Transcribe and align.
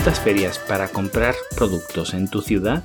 visitas 0.00 0.24
ferias 0.24 0.58
para 0.58 0.88
comprar 0.88 1.34
productos 1.54 2.14
en 2.14 2.30
tu 2.30 2.40
ciudad, 2.40 2.82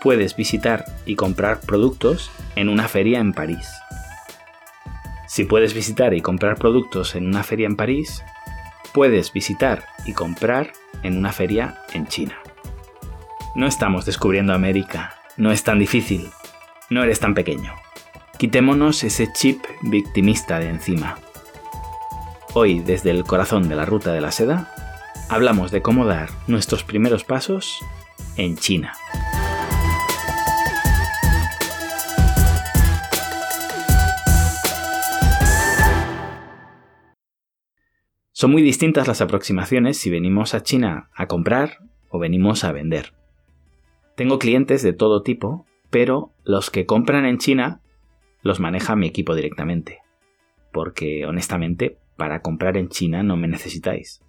puedes 0.00 0.34
visitar 0.34 0.86
y 1.04 1.14
comprar 1.14 1.60
productos 1.60 2.30
en 2.56 2.70
una 2.70 2.88
feria 2.88 3.18
en 3.18 3.34
París. 3.34 3.68
Si 5.28 5.44
puedes 5.44 5.74
visitar 5.74 6.14
y 6.14 6.22
comprar 6.22 6.56
productos 6.56 7.16
en 7.16 7.26
una 7.26 7.42
feria 7.42 7.66
en 7.66 7.76
París, 7.76 8.24
puedes 8.94 9.30
visitar 9.34 9.84
y 10.06 10.14
comprar 10.14 10.72
en 11.02 11.18
una 11.18 11.32
feria 11.32 11.82
en 11.92 12.06
China. 12.06 12.38
No 13.54 13.66
estamos 13.66 14.06
descubriendo 14.06 14.54
América, 14.54 15.14
no 15.36 15.52
es 15.52 15.64
tan 15.64 15.78
difícil, 15.78 16.30
no 16.88 17.02
eres 17.04 17.20
tan 17.20 17.34
pequeño. 17.34 17.74
Quitémonos 18.38 19.04
ese 19.04 19.30
chip 19.34 19.62
victimista 19.82 20.58
de 20.60 20.70
encima. 20.70 21.18
Hoy, 22.54 22.80
desde 22.80 23.10
el 23.10 23.24
corazón 23.24 23.68
de 23.68 23.76
la 23.76 23.84
ruta 23.84 24.14
de 24.14 24.22
la 24.22 24.32
seda, 24.32 24.71
hablamos 25.32 25.70
de 25.70 25.80
cómo 25.80 26.04
dar 26.04 26.28
nuestros 26.46 26.84
primeros 26.84 27.24
pasos 27.24 27.82
en 28.36 28.54
China. 28.58 28.92
Son 38.32 38.50
muy 38.50 38.60
distintas 38.60 39.08
las 39.08 39.22
aproximaciones 39.22 39.96
si 39.96 40.10
venimos 40.10 40.52
a 40.52 40.62
China 40.62 41.08
a 41.14 41.28
comprar 41.28 41.78
o 42.10 42.18
venimos 42.18 42.62
a 42.64 42.72
vender. 42.72 43.14
Tengo 44.16 44.38
clientes 44.38 44.82
de 44.82 44.92
todo 44.92 45.22
tipo, 45.22 45.64
pero 45.88 46.34
los 46.44 46.70
que 46.70 46.84
compran 46.84 47.24
en 47.24 47.38
China 47.38 47.80
los 48.42 48.60
maneja 48.60 48.96
mi 48.96 49.06
equipo 49.06 49.34
directamente. 49.34 50.00
Porque 50.72 51.24
honestamente, 51.24 51.96
para 52.18 52.42
comprar 52.42 52.76
en 52.76 52.90
China 52.90 53.22
no 53.22 53.38
me 53.38 53.48
necesitáis. 53.48 54.20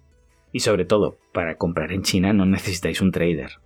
Y 0.54 0.60
sobre 0.60 0.84
todo, 0.84 1.18
para 1.32 1.56
comprar 1.56 1.90
en 1.90 2.02
China 2.02 2.32
no 2.32 2.46
necesitáis 2.46 3.00
un 3.00 3.10
trader. 3.10 3.58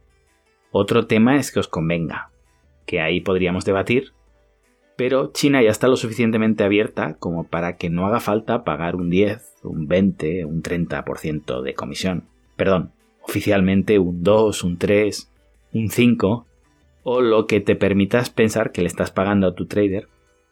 Otro 0.70 1.06
tema 1.06 1.36
es 1.36 1.52
que 1.52 1.60
os 1.60 1.68
convenga, 1.68 2.30
que 2.86 3.02
ahí 3.02 3.20
podríamos 3.20 3.66
debatir, 3.66 4.14
pero 4.96 5.30
China 5.32 5.62
ya 5.62 5.68
está 5.68 5.86
lo 5.86 5.96
suficientemente 5.96 6.64
abierta 6.64 7.18
como 7.18 7.44
para 7.44 7.76
que 7.76 7.90
no 7.90 8.06
haga 8.06 8.20
falta 8.20 8.64
pagar 8.64 8.96
un 8.96 9.10
10, 9.10 9.56
un 9.64 9.86
20, 9.86 10.46
un 10.46 10.62
30% 10.62 11.60
de 11.60 11.74
comisión. 11.74 12.24
Perdón, 12.56 12.92
oficialmente 13.20 13.98
un 13.98 14.22
2, 14.22 14.64
un 14.64 14.78
3, 14.78 15.30
un 15.74 15.90
5, 15.90 16.46
o 17.02 17.20
lo 17.20 17.46
que 17.46 17.60
te 17.60 17.76
permitas 17.76 18.30
pensar 18.30 18.72
que 18.72 18.80
le 18.80 18.88
estás 18.88 19.10
pagando 19.10 19.46
a 19.46 19.54
tu 19.54 19.66
trader, 19.66 20.08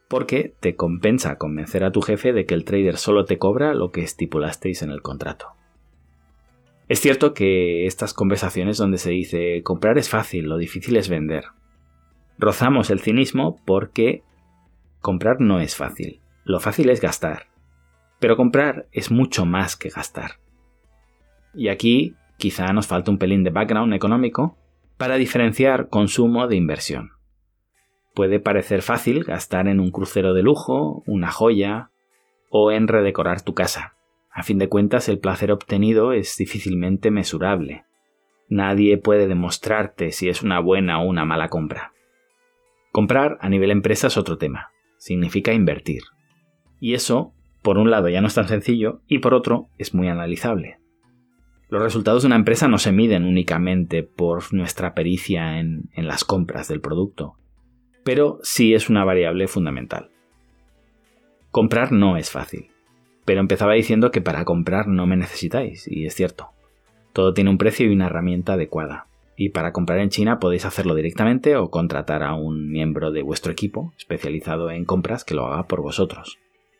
porque 0.06 0.52
te 0.60 0.76
compensa 0.76 1.38
convencer 1.38 1.82
a 1.82 1.92
tu 1.92 2.02
jefe 2.02 2.34
de 2.34 2.44
que 2.44 2.52
el 2.52 2.66
trader 2.66 2.98
solo 2.98 3.24
te 3.24 3.38
cobra 3.38 3.72
lo 3.72 3.90
que 3.90 4.02
estipulasteis 4.02 4.82
en 4.82 4.90
el 4.90 5.00
contrato. 5.00 5.56
Es 6.88 7.00
cierto 7.00 7.34
que 7.34 7.86
estas 7.86 8.14
conversaciones 8.14 8.78
donde 8.78 8.98
se 8.98 9.10
dice 9.10 9.62
comprar 9.64 9.98
es 9.98 10.08
fácil, 10.08 10.46
lo 10.46 10.56
difícil 10.56 10.96
es 10.96 11.08
vender. 11.08 11.46
Rozamos 12.38 12.90
el 12.90 13.00
cinismo 13.00 13.60
porque 13.64 14.22
comprar 15.00 15.40
no 15.40 15.58
es 15.58 15.74
fácil, 15.74 16.20
lo 16.44 16.60
fácil 16.60 16.90
es 16.90 17.00
gastar. 17.00 17.48
Pero 18.20 18.36
comprar 18.36 18.86
es 18.92 19.10
mucho 19.10 19.46
más 19.46 19.76
que 19.76 19.88
gastar. 19.88 20.32
Y 21.54 21.68
aquí 21.68 22.14
quizá 22.36 22.72
nos 22.72 22.86
falta 22.86 23.10
un 23.10 23.18
pelín 23.18 23.42
de 23.42 23.50
background 23.50 23.92
económico 23.92 24.56
para 24.96 25.16
diferenciar 25.16 25.88
consumo 25.88 26.46
de 26.46 26.56
inversión. 26.56 27.10
Puede 28.14 28.38
parecer 28.38 28.82
fácil 28.82 29.24
gastar 29.24 29.66
en 29.66 29.80
un 29.80 29.90
crucero 29.90 30.34
de 30.34 30.42
lujo, 30.42 31.02
una 31.06 31.32
joya 31.32 31.90
o 32.48 32.70
en 32.70 32.86
redecorar 32.86 33.42
tu 33.42 33.54
casa. 33.54 33.95
A 34.36 34.42
fin 34.42 34.58
de 34.58 34.68
cuentas, 34.68 35.08
el 35.08 35.18
placer 35.18 35.50
obtenido 35.50 36.12
es 36.12 36.36
difícilmente 36.36 37.10
mesurable. 37.10 37.86
Nadie 38.50 38.98
puede 38.98 39.28
demostrarte 39.28 40.12
si 40.12 40.28
es 40.28 40.42
una 40.42 40.60
buena 40.60 41.00
o 41.00 41.06
una 41.06 41.24
mala 41.24 41.48
compra. 41.48 41.94
Comprar 42.92 43.38
a 43.40 43.48
nivel 43.48 43.70
empresa 43.70 44.08
es 44.08 44.18
otro 44.18 44.36
tema. 44.36 44.68
Significa 44.98 45.54
invertir. 45.54 46.02
Y 46.80 46.92
eso, 46.92 47.32
por 47.62 47.78
un 47.78 47.90
lado, 47.90 48.10
ya 48.10 48.20
no 48.20 48.26
es 48.26 48.34
tan 48.34 48.46
sencillo 48.46 49.00
y 49.08 49.20
por 49.20 49.32
otro, 49.32 49.70
es 49.78 49.94
muy 49.94 50.08
analizable. 50.08 50.80
Los 51.70 51.80
resultados 51.80 52.22
de 52.22 52.26
una 52.26 52.36
empresa 52.36 52.68
no 52.68 52.76
se 52.76 52.92
miden 52.92 53.24
únicamente 53.24 54.02
por 54.02 54.52
nuestra 54.52 54.92
pericia 54.92 55.60
en, 55.60 55.88
en 55.94 56.06
las 56.06 56.24
compras 56.26 56.68
del 56.68 56.82
producto, 56.82 57.38
pero 58.04 58.38
sí 58.42 58.74
es 58.74 58.90
una 58.90 59.02
variable 59.02 59.48
fundamental. 59.48 60.10
Comprar 61.50 61.90
no 61.90 62.18
es 62.18 62.30
fácil. 62.30 62.75
Pero 63.26 63.40
empezaba 63.40 63.74
diciendo 63.74 64.10
que 64.10 64.22
para 64.22 64.46
comprar 64.46 64.86
no 64.86 65.06
me 65.06 65.16
necesitáis, 65.16 65.86
y 65.86 66.06
es 66.06 66.14
cierto. 66.14 66.48
Todo 67.12 67.34
tiene 67.34 67.50
un 67.50 67.58
precio 67.58 67.84
y 67.84 67.92
una 67.92 68.06
herramienta 68.06 68.54
adecuada. 68.54 69.08
Y 69.36 69.50
para 69.50 69.72
comprar 69.72 69.98
en 69.98 70.08
China 70.08 70.38
podéis 70.38 70.64
hacerlo 70.64 70.94
directamente 70.94 71.56
o 71.56 71.70
contratar 71.70 72.22
a 72.22 72.34
un 72.34 72.70
miembro 72.70 73.10
de 73.10 73.22
vuestro 73.22 73.52
equipo 73.52 73.92
especializado 73.98 74.70
en 74.70 74.86
compras 74.86 75.24
que 75.24 75.34
lo 75.34 75.46
haga 75.46 75.66
por 75.66 75.82
vosotros. 75.82 76.38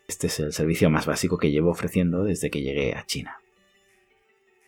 Este 0.09 0.29
es 0.29 0.41
el 0.41 0.53
servicio 0.53 0.89
más 0.89 1.05
básico 1.05 1.37
que 1.37 1.51
llevo 1.51 1.71
ofreciendo 1.71 2.25
desde 2.25 2.49
que 2.49 2.63
llegué 2.63 2.95
a 2.95 3.05
China. 3.05 3.39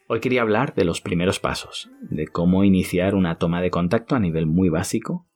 Hoy 0.08 0.20
quería 0.20 0.42
hablar 0.42 0.74
de 0.74 0.84
los 0.84 1.00
primeros 1.00 1.38
pasos, 1.38 1.90
de 2.00 2.26
cómo 2.26 2.64
iniciar 2.64 3.14
una 3.14 3.36
toma 3.36 3.62
de 3.62 3.70
contacto 3.70 4.16
a 4.16 4.20
nivel 4.20 4.46
muy 4.46 4.68
básico 4.68 5.26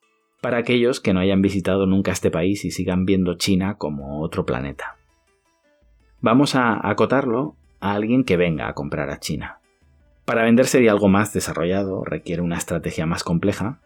para 0.41 0.56
aquellos 0.56 0.98
que 0.98 1.12
no 1.12 1.20
hayan 1.20 1.41
visitado 1.41 1.86
nunca 1.86 2.10
este 2.10 2.30
país 2.30 2.64
y 2.64 2.72
sigan 2.72 3.04
viendo 3.04 3.34
China 3.36 3.76
como 3.78 4.20
otro 4.22 4.44
planeta. 4.44 4.97
Vamos 6.22 6.55
a 6.55 6.88
acotarlo 6.88 7.56
a 7.81 7.94
alguien 7.94 8.22
que 8.22 8.37
venga 8.37 8.69
a 8.69 8.75
comprar 8.75 9.10
a 9.10 9.19
China. 9.19 9.59
Para 10.25 10.44
vender 10.44 10.66
sería 10.66 10.93
algo 10.93 11.09
más 11.09 11.33
desarrollado, 11.33 12.05
requiere 12.05 12.43
una 12.43 12.56
estrategia 12.56 13.06
más 13.06 13.25
compleja, 13.25 13.81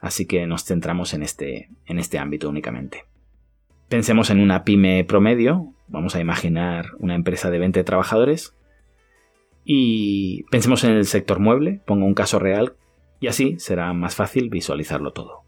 así 0.00 0.24
que 0.24 0.46
nos 0.46 0.62
centramos 0.62 1.14
en 1.14 1.24
este, 1.24 1.70
en 1.86 1.98
este 1.98 2.20
ámbito 2.20 2.48
únicamente. 2.48 3.06
Pensemos 3.88 4.30
en 4.30 4.38
una 4.38 4.62
pyme 4.62 5.02
promedio, 5.02 5.72
vamos 5.88 6.14
a 6.14 6.20
imaginar 6.20 6.92
una 7.00 7.16
empresa 7.16 7.50
de 7.50 7.58
20 7.58 7.82
trabajadores, 7.82 8.54
y 9.64 10.44
pensemos 10.52 10.84
en 10.84 10.92
el 10.92 11.06
sector 11.06 11.40
mueble, 11.40 11.80
pongo 11.84 12.06
un 12.06 12.14
caso 12.14 12.38
real, 12.38 12.76
y 13.18 13.26
así 13.26 13.58
será 13.58 13.92
más 13.94 14.14
fácil 14.14 14.48
visualizarlo 14.48 15.12
todo. 15.12 15.42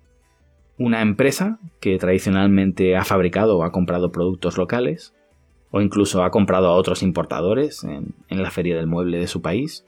Una 0.76 1.02
empresa 1.02 1.60
que 1.78 1.98
tradicionalmente 1.98 2.96
ha 2.96 3.04
fabricado 3.04 3.58
o 3.58 3.62
ha 3.62 3.70
comprado 3.70 4.10
productos 4.10 4.58
locales, 4.58 5.14
o 5.70 5.80
incluso 5.80 6.22
ha 6.22 6.30
comprado 6.30 6.68
a 6.68 6.74
otros 6.74 7.02
importadores 7.02 7.84
en, 7.84 8.14
la 8.28 8.50
feria 8.50 8.76
del 8.76 8.86
mueble 8.86 9.18
de 9.18 9.26
su 9.26 9.42
país 9.42 9.84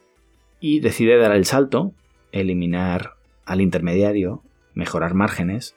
y 0.60 0.80
decide 0.80 1.16
dar 1.18 1.34
el 1.34 1.44
salto, 1.44 1.92
eliminar 2.32 3.14
al 3.44 3.60
intermediario, 3.60 4.42
mejorar 4.74 5.14
márgenes 5.14 5.76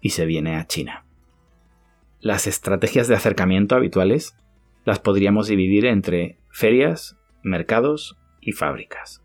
y 0.00 0.10
se 0.10 0.26
viene 0.26 0.56
a 0.56 0.66
China. 0.66 1.04
Las 2.20 2.46
estrategias 2.46 3.08
de 3.08 3.14
acercamiento 3.14 3.76
habituales 3.76 4.36
las 4.84 4.98
podríamos 4.98 5.48
dividir 5.48 5.86
entre 5.86 6.38
ferias, 6.50 7.16
mercados 7.42 8.16
y 8.40 8.52
fábricas. 8.52 9.22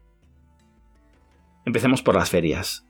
Empecemos 1.66 2.02
por 2.02 2.16
las 2.16 2.30
ferias. 2.30 2.86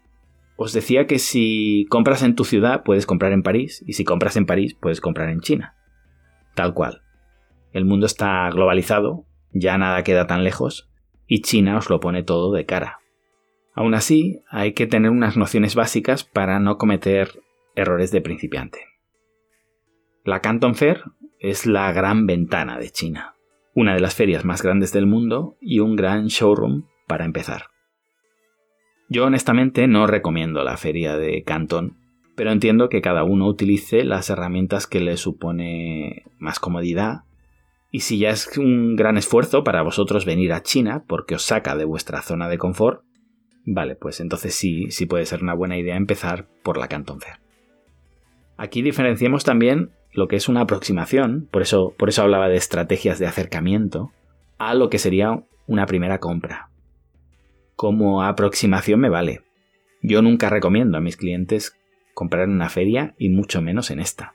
Os 0.56 0.74
decía 0.74 1.08
que 1.08 1.20
si 1.20 1.86
compras 1.90 2.24
en 2.24 2.36
tu 2.36 2.44
ciudad 2.44 2.84
puedes 2.84 3.06
comprar 3.06 3.32
en 3.32 3.44
París 3.44 3.84
y 3.88 3.94
si 3.94 4.04
compras 4.04 4.38
en 4.38 4.46
París 4.46 4.76
puedes 4.80 5.02
comprar 5.02 5.30
en 5.30 5.42
China. 5.42 5.76
Tal 6.56 6.74
cual. 6.74 7.02
El 7.72 7.86
mundo 7.86 8.06
está 8.06 8.50
globalizado, 8.50 9.26
ya 9.52 9.78
nada 9.78 10.04
queda 10.04 10.28
tan 10.28 10.44
lejos, 10.44 10.90
y 11.28 11.42
China 11.42 11.78
os 11.78 11.90
lo 11.90 12.00
pone 12.00 12.24
todo 12.24 12.52
de 12.52 12.66
cara. 12.66 13.00
Aún 13.74 13.94
así, 13.94 14.42
hay 14.50 14.74
que 14.74 14.88
tener 14.88 15.12
unas 15.12 15.38
nociones 15.38 15.76
básicas 15.76 16.24
para 16.24 16.60
no 16.60 16.78
cometer 16.78 17.42
errores 17.76 18.12
de 18.12 18.22
principiante. 18.22 18.80
La 20.26 20.42
Canton 20.42 20.76
Fair 20.76 21.04
es 21.40 21.66
la 21.66 21.92
gran 21.94 22.28
ventana 22.28 22.78
de 22.78 22.90
China, 22.90 23.36
una 23.74 23.94
de 23.94 24.02
las 24.02 24.14
ferias 24.14 24.44
más 24.44 24.62
grandes 24.62 24.92
del 24.92 25.08
mundo 25.08 25.56
y 25.62 25.80
un 25.80 25.96
gran 25.96 26.28
showroom 26.28 26.84
para 27.08 27.26
empezar. 27.26 27.68
Yo 29.08 29.26
honestamente 29.26 29.88
no 29.88 30.08
recomiendo 30.08 30.64
la 30.64 30.78
feria 30.78 31.18
de 31.18 31.44
Canton, 31.44 31.98
pero 32.36 32.52
entiendo 32.52 32.90
que 32.90 33.02
cada 33.02 33.24
uno 33.24 33.48
utilice 33.48 34.04
las 34.04 34.30
herramientas 34.30 34.88
que 34.88 35.00
le 35.00 35.18
supone 35.18 36.26
más 36.40 36.60
comodidad 36.60 37.24
y 37.92 38.00
si 38.00 38.18
ya 38.18 38.30
es 38.30 38.58
un 38.58 38.96
gran 38.96 39.18
esfuerzo 39.18 39.64
para 39.64 39.84
vosotros 39.84 40.26
venir 40.26 40.54
a 40.54 40.64
China 40.64 41.04
porque 41.08 41.36
os 41.36 41.44
saca 41.44 41.76
de 41.76 41.86
vuestra 41.86 42.22
zona 42.22 42.48
de 42.48 42.58
confort, 42.58 43.04
vale, 43.66 43.96
pues 43.96 44.22
entonces 44.22 44.56
sí, 44.56 44.90
sí 44.90 45.06
puede 45.06 45.26
ser 45.26 45.44
una 45.44 45.54
buena 45.54 45.78
idea 45.78 45.98
empezar 45.98 46.48
por 46.64 46.78
la 46.78 46.88
Canton 46.88 47.20
Fair. 47.20 47.36
Aquí 48.58 48.82
diferenciemos 48.82 49.44
también 49.44 49.92
lo 50.14 50.28
que 50.28 50.38
es 50.38 50.48
una 50.48 50.62
aproximación, 50.62 51.48
por 51.52 51.62
eso, 51.62 51.94
por 51.98 52.10
eso 52.10 52.22
hablaba 52.22 52.48
de 52.48 52.58
estrategias 52.58 53.20
de 53.20 53.28
acercamiento, 53.28 54.12
a 54.58 54.74
lo 54.74 54.90
que 54.90 54.98
sería 54.98 55.44
una 55.68 55.86
primera 55.86 56.20
compra. 56.20 56.70
Como 57.76 58.24
aproximación 58.24 59.00
me 59.00 59.10
vale. 59.10 59.42
Yo 60.02 60.22
nunca 60.22 60.50
recomiendo 60.50 60.98
a 60.98 61.02
mis 61.02 61.18
clientes 61.18 61.76
comprar 62.14 62.44
en 62.44 62.52
una 62.52 62.70
feria 62.70 63.16
y 63.18 63.30
mucho 63.30 63.62
menos 63.62 63.92
en 63.92 64.00
esta. 64.00 64.34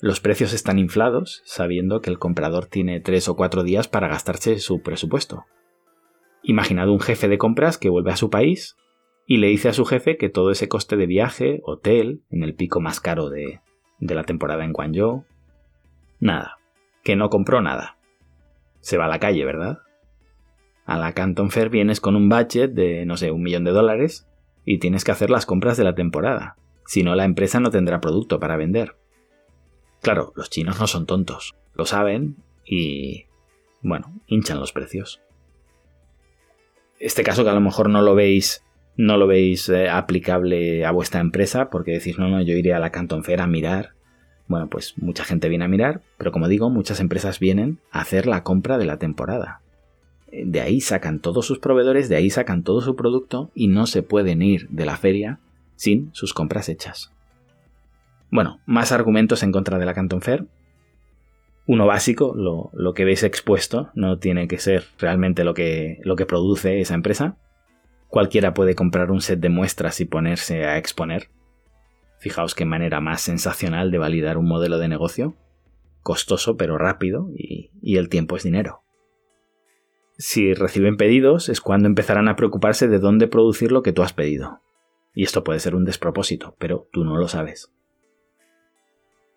Los 0.00 0.20
precios 0.20 0.54
están 0.54 0.78
inflados 0.78 1.42
sabiendo 1.44 2.00
que 2.00 2.08
el 2.08 2.18
comprador 2.18 2.66
tiene 2.66 3.00
tres 3.00 3.28
o 3.28 3.36
cuatro 3.36 3.62
días 3.62 3.86
para 3.86 4.08
gastarse 4.08 4.58
su 4.58 4.80
presupuesto. 4.80 5.44
Imaginad 6.42 6.88
un 6.88 7.00
jefe 7.00 7.28
de 7.28 7.36
compras 7.36 7.76
que 7.76 7.90
vuelve 7.90 8.10
a 8.10 8.16
su 8.16 8.30
país 8.30 8.78
y 9.26 9.36
le 9.36 9.48
dice 9.48 9.68
a 9.68 9.74
su 9.74 9.84
jefe 9.84 10.16
que 10.16 10.30
todo 10.30 10.50
ese 10.50 10.68
coste 10.68 10.96
de 10.96 11.04
viaje, 11.04 11.60
hotel, 11.64 12.22
en 12.30 12.42
el 12.42 12.54
pico 12.54 12.80
más 12.80 12.98
caro 12.98 13.28
de, 13.28 13.60
de 13.98 14.14
la 14.14 14.24
temporada 14.24 14.64
en 14.64 14.72
Guangzhou, 14.72 15.26
nada, 16.18 16.58
que 17.04 17.14
no 17.14 17.28
compró 17.28 17.60
nada. 17.60 17.98
Se 18.80 18.96
va 18.96 19.04
a 19.04 19.08
la 19.08 19.18
calle, 19.18 19.44
¿verdad? 19.44 19.80
A 20.86 20.96
la 20.96 21.12
Canton 21.12 21.50
Fair 21.50 21.68
vienes 21.68 22.00
con 22.00 22.16
un 22.16 22.30
budget 22.30 22.72
de, 22.72 23.04
no 23.04 23.18
sé, 23.18 23.30
un 23.30 23.42
millón 23.42 23.64
de 23.64 23.72
dólares 23.72 24.26
y 24.64 24.78
tienes 24.78 25.04
que 25.04 25.12
hacer 25.12 25.28
las 25.28 25.44
compras 25.44 25.76
de 25.76 25.84
la 25.84 25.94
temporada. 25.94 26.56
Si 26.86 27.02
no, 27.02 27.14
la 27.14 27.24
empresa 27.24 27.60
no 27.60 27.70
tendrá 27.70 28.00
producto 28.00 28.40
para 28.40 28.56
vender. 28.56 28.96
Claro, 30.00 30.32
los 30.36 30.50
chinos 30.50 30.80
no 30.80 30.86
son 30.86 31.06
tontos, 31.06 31.54
lo 31.74 31.84
saben 31.86 32.36
y, 32.64 33.26
bueno, 33.82 34.12
hinchan 34.26 34.60
los 34.60 34.72
precios. 34.72 35.20
Este 36.98 37.22
caso 37.22 37.44
que 37.44 37.50
a 37.50 37.54
lo 37.54 37.60
mejor 37.60 37.88
no 37.88 38.02
lo 38.02 38.14
veis, 38.14 38.64
no 38.96 39.16
lo 39.16 39.26
veis 39.26 39.68
eh, 39.68 39.88
aplicable 39.88 40.84
a 40.84 40.90
vuestra 40.90 41.20
empresa 41.20 41.70
porque 41.70 41.92
decís, 41.92 42.18
no, 42.18 42.28
no, 42.28 42.42
yo 42.42 42.54
iré 42.54 42.74
a 42.74 42.78
la 42.78 42.90
Canton 42.90 43.24
Fair 43.24 43.40
a 43.40 43.46
mirar. 43.46 43.94
Bueno, 44.48 44.68
pues 44.68 44.94
mucha 44.98 45.24
gente 45.24 45.48
viene 45.48 45.64
a 45.64 45.68
mirar, 45.68 46.02
pero 46.18 46.32
como 46.32 46.48
digo, 46.48 46.70
muchas 46.70 47.00
empresas 47.00 47.38
vienen 47.38 47.78
a 47.92 48.00
hacer 48.00 48.26
la 48.26 48.42
compra 48.42 48.78
de 48.78 48.86
la 48.86 48.98
temporada 48.98 49.60
de 50.32 50.60
ahí 50.60 50.80
sacan 50.80 51.20
todos 51.20 51.46
sus 51.46 51.58
proveedores, 51.58 52.08
de 52.08 52.16
ahí 52.16 52.30
sacan 52.30 52.62
todo 52.62 52.80
su 52.80 52.96
producto 52.96 53.50
y 53.54 53.68
no 53.68 53.86
se 53.86 54.02
pueden 54.02 54.42
ir 54.42 54.68
de 54.68 54.86
la 54.86 54.96
feria 54.96 55.40
sin 55.76 56.10
sus 56.12 56.34
compras 56.34 56.68
hechas. 56.68 57.12
Bueno, 58.30 58.60
más 58.66 58.92
argumentos 58.92 59.42
en 59.42 59.52
contra 59.52 59.78
de 59.78 59.86
la 59.86 59.94
Canton 59.94 60.22
Fair. 60.22 60.46
Uno 61.66 61.86
básico, 61.86 62.34
lo, 62.34 62.94
que 62.94 63.04
veis 63.04 63.22
expuesto, 63.22 63.90
no 63.94 64.18
tiene 64.18 64.48
que 64.48 64.58
ser 64.58 64.84
realmente 64.98 65.44
lo 65.44 65.54
que, 65.54 66.00
produce 66.26 66.80
esa 66.80 66.94
empresa. 66.94 67.36
Cualquiera 68.08 68.54
puede 68.54 68.74
comprar 68.74 69.10
un 69.10 69.20
set 69.20 69.40
de 69.40 69.50
muestras 69.50 70.00
y 70.00 70.04
ponerse 70.04 70.64
a 70.64 70.78
exponer. 70.78 71.30
Fijaos 72.18 72.54
qué 72.54 72.64
manera 72.64 73.00
más 73.00 73.20
sensacional 73.20 73.90
de 73.90 73.98
validar 73.98 74.36
un 74.36 74.48
modelo 74.48 74.78
de 74.78 74.88
negocio. 74.88 75.34
Costoso 76.02 76.56
pero 76.56 76.78
rápido 76.78 77.30
y 77.34 77.96
el 77.96 78.08
tiempo 78.08 78.36
es 78.36 78.42
dinero. 78.42 78.82
Si 80.18 80.52
reciben 80.52 80.96
pedidos 80.96 81.48
es 81.48 81.60
cuando 81.60 81.88
empezarán 81.88 82.28
a 82.28 82.36
preocuparse 82.36 82.88
de 82.88 82.98
dónde 82.98 83.26
producir 83.26 83.72
lo 83.72 83.82
que 83.82 83.92
tú 83.92 84.02
has 84.02 84.12
pedido. 84.12 84.60
Y 85.14 85.22
esto 85.22 85.44
puede 85.44 85.60
ser 85.60 85.74
un 85.74 85.84
despropósito, 85.84 86.56
pero 86.58 86.88
tú 86.92 87.04
no 87.04 87.16
lo 87.16 87.26
sabes. 87.26 87.72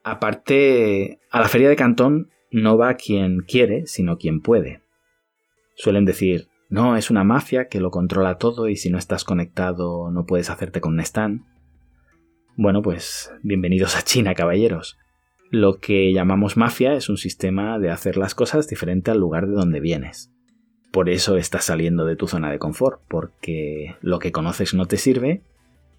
Aparte, 0.04 1.20
a 1.32 1.40
la 1.40 1.48
feria 1.48 1.70
de 1.70 1.78
Cantón 1.78 2.30
no 2.52 2.78
va 2.78 2.96
quien 2.96 3.40
quiere, 3.40 3.88
sino 3.88 4.18
quien 4.18 4.42
puede. 4.42 4.82
Suelen 5.76 6.04
decir, 6.04 6.50
no, 6.70 6.98
es 6.98 7.10
una 7.10 7.24
mafia 7.24 7.70
que 7.70 7.80
lo 7.80 7.90
controla 7.90 8.38
todo 8.38 8.68
y 8.68 8.76
si 8.76 8.90
no 8.90 8.98
estás 8.98 9.24
conectado 9.24 10.12
no 10.12 10.26
puedes 10.26 10.50
hacerte 10.50 10.82
con 10.82 10.94
un 10.94 11.00
stand. 11.00 11.46
Bueno, 12.58 12.82
pues 12.82 13.32
bienvenidos 13.44 13.96
a 13.96 14.02
China, 14.02 14.36
caballeros. 14.36 14.98
Lo 15.50 15.80
que 15.80 16.12
llamamos 16.12 16.58
mafia 16.58 16.96
es 16.96 17.10
un 17.10 17.18
sistema 17.18 17.80
de 17.80 17.90
hacer 17.90 18.18
las 18.18 18.36
cosas 18.36 18.68
diferente 18.68 19.10
al 19.10 19.20
lugar 19.20 19.48
de 19.48 19.54
donde 19.54 19.80
vienes. 19.80 20.32
Por 20.92 21.10
eso 21.10 21.38
estás 21.38 21.64
saliendo 21.64 22.06
de 22.06 22.16
tu 22.16 22.28
zona 22.28 22.52
de 22.52 22.60
confort, 22.60 23.02
porque 23.08 23.96
lo 24.02 24.20
que 24.20 24.32
conoces 24.32 24.74
no 24.74 24.86
te 24.86 24.98
sirve 24.98 25.42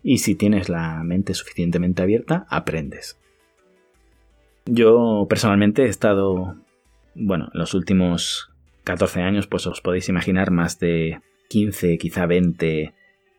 y 0.03 0.19
si 0.19 0.35
tienes 0.35 0.69
la 0.69 1.03
mente 1.03 1.35
suficientemente 1.35 2.03
abierta, 2.03 2.47
aprendes. 2.51 3.19
Yo 4.67 5.27
personalmente 5.29 5.83
he 5.83 5.89
estado, 5.89 6.57
bueno, 7.15 7.51
en 7.53 7.61
los 7.61 7.75
últimos 7.75 8.51
14 8.85 9.21
años, 9.21 9.47
pues 9.47 9.67
os 9.67 9.81
podéis 9.81 10.09
imaginar 10.09 10.51
más 10.51 10.79
de 10.79 11.21
15, 11.49 11.99
quizá 11.99 12.27
20 12.27 12.95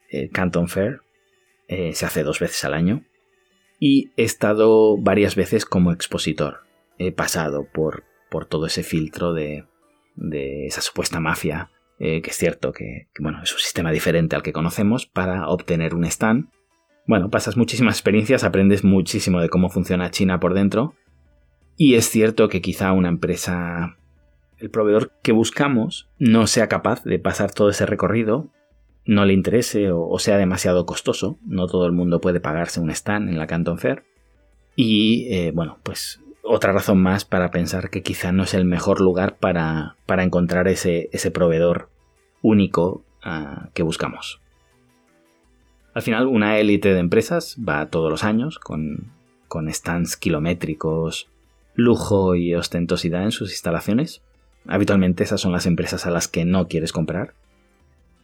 eh, 0.10 0.30
Canton 0.30 0.68
Fair. 0.68 1.02
Eh, 1.68 1.94
se 1.94 2.06
hace 2.06 2.24
dos 2.24 2.40
veces 2.40 2.64
al 2.64 2.74
año. 2.74 3.04
Y 3.80 4.12
he 4.18 4.24
estado 4.24 4.98
varias 4.98 5.36
veces 5.36 5.66
como 5.66 5.92
expositor. 5.92 6.62
He 6.98 7.12
pasado 7.12 7.68
por, 7.74 8.04
por 8.30 8.46
todo 8.46 8.68
ese 8.68 8.84
filtro 8.84 9.34
de, 9.34 9.66
de 10.16 10.68
esa 10.68 10.82
supuesta 10.82 11.20
mafia, 11.20 11.72
eh, 12.00 12.22
que 12.22 12.30
es 12.30 12.38
cierto 12.38 12.72
que, 12.72 13.08
bueno, 13.20 13.42
es 13.44 13.52
un 13.52 13.60
sistema 13.60 13.92
diferente 13.92 14.36
al 14.36 14.44
que 14.44 14.54
conocemos, 14.54 15.08
para 15.08 15.48
obtener 15.50 15.96
un 15.96 16.06
stand. 16.06 16.50
Bueno, 17.08 17.30
pasas 17.30 17.58
muchísimas 17.58 17.96
experiencias, 17.96 18.44
aprendes 18.44 18.84
muchísimo 18.84 19.42
de 19.42 19.50
cómo 19.50 19.70
funciona 19.70 20.12
China 20.12 20.40
por 20.40 20.54
dentro, 20.54 20.96
y 21.78 21.96
es 21.96 22.10
cierto 22.10 22.48
que 22.48 22.62
quizá 22.62 22.92
una 22.94 23.10
empresa, 23.10 23.98
el 24.58 24.70
proveedor 24.70 25.12
que 25.22 25.32
buscamos, 25.32 26.08
no 26.20 26.48
sea 26.48 26.68
capaz 26.68 27.04
de 27.04 27.20
pasar 27.20 27.52
todo 27.52 27.70
ese 27.70 27.86
recorrido, 27.86 28.50
no 29.06 29.26
le 29.26 29.34
interese 29.34 29.92
o, 29.92 30.18
sea 30.20 30.38
demasiado 30.38 30.86
costoso, 30.86 31.38
no 31.46 31.68
todo 31.68 31.86
el 31.86 31.92
mundo 31.92 32.22
puede 32.22 32.40
pagarse 32.40 32.80
un 32.80 32.90
stand 32.90 33.30
en 33.30 33.38
la 33.38 33.48
Canton 33.48 33.78
Fair, 33.78 34.04
y 34.76 35.28
eh, 35.30 35.52
bueno, 35.54 35.78
pues 35.84 36.22
otra 36.44 36.72
razón 36.72 37.02
más 37.02 37.26
para 37.26 37.52
pensar 37.52 37.90
que 37.90 38.04
quizá 38.04 38.32
no 38.32 38.44
es 38.44 38.54
el 38.54 38.66
mejor 38.66 39.02
lugar 39.02 39.38
para, 39.38 39.96
encontrar 40.08 40.68
ese, 40.68 41.10
ese, 41.12 41.32
proveedor 41.32 41.90
único 42.42 43.04
ah, 43.24 43.70
que 43.74 43.84
buscamos. 43.84 44.42
Al 45.94 46.02
final, 46.02 46.28
una 46.28 46.60
élite 46.60 46.94
de 46.94 47.00
empresas 47.00 47.58
va 47.58 47.90
todos 47.90 48.12
los 48.12 48.24
años 48.24 48.60
con, 48.60 49.12
con 49.48 49.74
stands 49.74 50.18
kilométricos, 50.18 51.30
lujo 51.76 52.36
y 52.36 52.56
ostentosidad 52.56 53.24
en 53.24 53.32
sus 53.32 53.52
instalaciones. 53.52 54.24
Habitualmente 54.68 55.24
esas 55.24 55.42
son 55.42 55.52
las 55.52 55.66
empresas 55.66 56.06
a 56.06 56.12
las 56.12 56.28
que 56.28 56.46
no 56.46 56.68
quieres 56.68 56.92
comprar. 56.92 57.34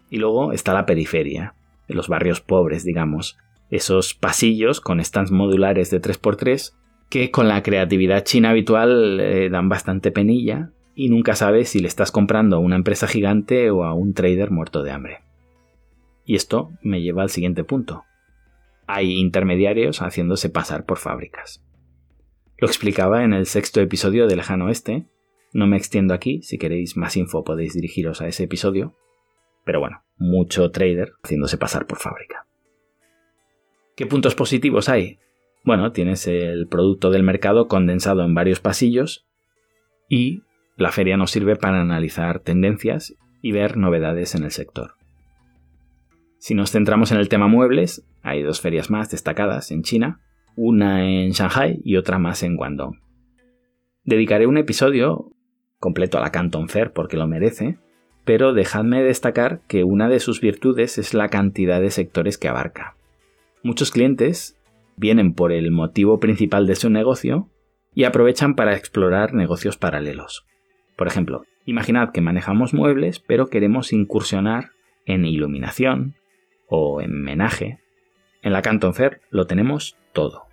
Y 0.10 0.18
luego 0.18 0.54
está 0.54 0.74
la 0.74 0.86
periferia, 0.86 1.54
los 1.88 2.08
barrios 2.08 2.42
pobres, 2.42 2.84
digamos, 2.84 3.38
esos 3.70 4.14
pasillos 4.14 4.82
con 4.82 5.04
stands 5.04 5.32
modulares 5.32 5.90
de 5.90 6.02
3x3 6.02 6.74
que 7.10 7.32
con 7.32 7.48
la 7.48 7.62
creatividad 7.62 8.24
china 8.24 8.52
habitual 8.52 9.20
eh, 9.20 9.50
dan 9.50 9.70
bastante 9.70 10.12
penilla 10.12 10.72
y 10.96 11.10
nunca 11.10 11.36
sabes 11.36 11.70
si 11.70 11.80
le 11.80 11.88
estás 11.88 12.12
comprando 12.12 12.58
a 12.58 12.60
una 12.60 12.76
empresa 12.76 13.08
gigante 13.08 13.70
o 13.70 13.84
a 13.84 13.94
un 13.94 14.14
trader 14.14 14.52
muerto 14.52 14.84
de 14.84 14.92
hambre. 14.92 15.20
Y 16.26 16.36
esto 16.36 16.72
me 16.82 17.02
lleva 17.02 17.24
al 17.24 17.30
siguiente 17.30 17.64
punto. 17.64 18.04
Hay 18.88 19.18
intermediarios 19.20 20.02
haciéndose 20.02 20.50
pasar 20.50 20.86
por 20.86 20.98
fábricas. 20.98 21.62
Lo 22.62 22.68
explicaba 22.68 23.24
en 23.24 23.34
el 23.34 23.48
sexto 23.48 23.82
episodio 23.82 24.28
de 24.28 24.36
Lejano 24.36 24.66
Oeste. 24.66 25.08
No 25.52 25.66
me 25.66 25.78
extiendo 25.78 26.14
aquí, 26.14 26.44
si 26.44 26.60
queréis 26.60 26.96
más 26.96 27.18
info 27.18 27.44
podéis 27.44 27.74
dirigiros 27.74 28.22
a 28.22 28.28
ese 28.28 28.44
episodio. 28.44 28.96
Pero 29.66 29.80
bueno, 29.80 30.04
mucho 30.20 30.70
trader 30.70 31.14
haciéndose 31.24 31.58
pasar 31.58 31.88
por 31.88 31.98
fábrica. 31.98 32.46
¿Qué 33.96 34.06
puntos 34.06 34.36
positivos 34.36 34.90
hay? 34.90 35.18
Bueno, 35.64 35.92
tienes 35.92 36.28
el 36.28 36.68
producto 36.68 37.10
del 37.10 37.24
mercado 37.24 37.68
condensado 37.68 38.24
en 38.24 38.36
varios 38.36 38.60
pasillos 38.60 39.26
y 40.08 40.44
la 40.78 40.92
feria 40.92 41.18
nos 41.18 41.32
sirve 41.32 41.56
para 41.56 41.82
analizar 41.82 42.42
tendencias 42.42 43.16
y 43.42 43.54
ver 43.54 43.76
novedades 43.76 44.36
en 44.36 44.44
el 44.44 44.52
sector. 44.52 44.98
Si 46.38 46.54
nos 46.54 46.70
centramos 46.70 47.12
en 47.12 47.18
el 47.18 47.28
tema 47.28 47.48
muebles, 47.48 48.06
hay 48.22 48.44
dos 48.44 48.62
ferias 48.62 48.92
más 48.92 49.10
destacadas 49.10 49.72
en 49.72 49.82
China, 49.82 50.22
una 50.56 51.06
en 51.06 51.32
Shanghai 51.32 51.80
y 51.84 51.98
otra 51.98 52.20
más 52.20 52.44
en 52.44 52.56
Guangdong. 52.56 53.00
Dedicaré 54.04 54.48
un 54.48 54.58
episodio 54.58 55.32
completo 55.80 56.18
a 56.18 56.22
la 56.22 56.32
Canton 56.32 56.70
Fair 56.70 56.92
porque 56.92 57.18
lo 57.18 57.28
merece, 57.28 57.78
pero 58.26 58.54
dejadme 58.54 59.04
destacar 59.04 59.62
que 59.68 59.84
una 59.84 60.08
de 60.10 60.20
sus 60.20 60.42
virtudes 60.42 60.98
es 60.98 61.14
la 61.14 61.30
cantidad 61.30 61.82
de 61.82 61.92
sectores 61.92 62.38
que 62.38 62.48
abarca. 62.48 62.96
Muchos 63.64 63.92
clientes 63.92 64.58
vienen 64.96 65.34
por 65.34 65.52
el 65.52 65.72
motivo 65.72 66.20
principal 66.20 66.68
de 66.68 66.76
su 66.76 66.90
negocio 66.90 67.50
y 67.94 68.04
aprovechan 68.04 68.56
para 68.56 68.76
explorar 68.76 69.34
negocios 69.34 69.78
paralelos. 69.78 70.46
Por 70.96 71.08
ejemplo, 71.08 71.44
imaginad 71.66 72.12
que 72.12 72.22
manejamos 72.22 72.74
muebles 72.74 73.20
pero 73.20 73.48
queremos 73.48 73.94
incursionar 73.94 74.72
en 75.06 75.26
iluminación 75.26 76.16
o 76.68 77.02
en 77.02 77.22
menaje. 77.22 77.80
En 78.44 78.54
la 78.54 78.64
Canton 78.64 78.96
Fair 78.96 79.22
lo 79.30 79.46
tenemos 79.46 79.98
todo. 80.14 80.48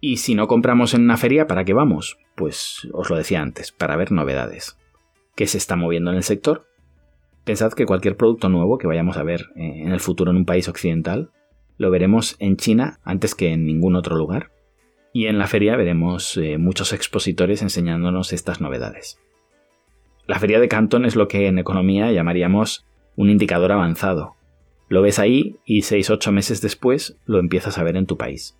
Y 0.00 0.16
si 0.16 0.34
no 0.34 0.48
compramos 0.48 0.94
en 0.94 1.02
una 1.02 1.18
feria, 1.18 1.46
¿para 1.46 1.64
qué 1.64 1.74
vamos? 1.74 2.18
Pues 2.34 2.88
os 2.92 3.10
lo 3.10 3.16
decía 3.16 3.42
antes, 3.42 3.70
para 3.72 3.96
ver 3.96 4.12
novedades. 4.12 4.78
¿Qué 5.34 5.46
se 5.46 5.58
está 5.58 5.76
moviendo 5.76 6.10
en 6.10 6.16
el 6.16 6.22
sector? 6.22 6.66
Pensad 7.44 7.72
que 7.72 7.84
cualquier 7.84 8.16
producto 8.16 8.48
nuevo 8.48 8.78
que 8.78 8.86
vayamos 8.86 9.18
a 9.18 9.22
ver 9.22 9.46
eh, 9.56 9.82
en 9.82 9.92
el 9.92 10.00
futuro 10.00 10.30
en 10.30 10.38
un 10.38 10.46
país 10.46 10.68
occidental, 10.68 11.30
lo 11.76 11.90
veremos 11.90 12.36
en 12.38 12.56
China 12.56 12.98
antes 13.04 13.34
que 13.34 13.52
en 13.52 13.66
ningún 13.66 13.94
otro 13.94 14.16
lugar. 14.16 14.53
Y 15.16 15.28
en 15.28 15.38
la 15.38 15.46
feria 15.46 15.76
veremos 15.76 16.36
eh, 16.36 16.58
muchos 16.58 16.92
expositores 16.92 17.62
enseñándonos 17.62 18.32
estas 18.32 18.60
novedades. 18.60 19.20
La 20.26 20.40
feria 20.40 20.58
de 20.58 20.66
Canton 20.66 21.04
es 21.04 21.14
lo 21.14 21.28
que 21.28 21.46
en 21.46 21.60
economía 21.60 22.10
llamaríamos 22.10 22.84
un 23.14 23.30
indicador 23.30 23.70
avanzado. 23.70 24.34
Lo 24.88 25.02
ves 25.02 25.20
ahí 25.20 25.54
y 25.64 25.82
6-8 25.82 26.32
meses 26.32 26.60
después 26.62 27.16
lo 27.26 27.38
empiezas 27.38 27.78
a 27.78 27.84
ver 27.84 27.96
en 27.96 28.06
tu 28.06 28.16
país 28.16 28.56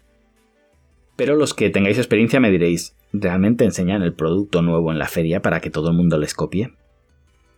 Pero 1.16 1.34
los 1.34 1.54
que 1.54 1.70
tengáis 1.70 1.98
experiencia 1.98 2.38
me 2.38 2.52
diréis, 2.52 2.94
¿realmente 3.12 3.64
enseñan 3.64 4.02
el 4.02 4.14
producto 4.14 4.62
nuevo 4.62 4.92
en 4.92 5.00
la 5.00 5.08
feria 5.08 5.42
para 5.42 5.60
que 5.60 5.70
todo 5.70 5.90
el 5.90 5.96
mundo 5.96 6.18
les 6.18 6.34
copie? 6.34 6.72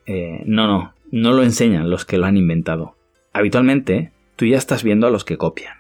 Eh, 0.07 0.43
no, 0.47 0.67
no, 0.67 0.95
no 1.11 1.33
lo 1.33 1.43
enseñan 1.43 1.91
los 1.91 2.07
que 2.07 2.17
lo 2.17 2.25
han 2.25 2.39
inventado. 2.39 2.97
Habitualmente, 3.35 4.13
tú 4.37 4.47
ya 4.47 4.57
estás 4.57 4.83
viendo 4.83 5.07
a 5.07 5.11
los 5.11 5.27
que 5.27 5.37
copian. 5.37 5.77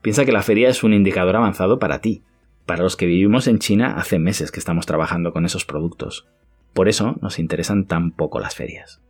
Piensa 0.00 0.24
que 0.24 0.32
la 0.32 0.42
feria 0.42 0.68
es 0.68 0.82
un 0.82 0.92
indicador 0.92 1.36
avanzado 1.36 1.78
para 1.78 2.00
ti. 2.00 2.22
Para 2.66 2.82
los 2.82 2.96
que 2.96 3.06
vivimos 3.06 3.48
en 3.48 3.58
China 3.58 3.94
hace 3.96 4.18
meses 4.18 4.50
que 4.52 4.60
estamos 4.60 4.86
trabajando 4.86 5.32
con 5.32 5.44
esos 5.44 5.64
productos. 5.64 6.28
Por 6.72 6.88
eso 6.88 7.16
nos 7.20 7.38
interesan 7.38 7.86
tan 7.86 8.12
poco 8.12 8.40
las 8.40 8.54
ferias. 8.54 9.02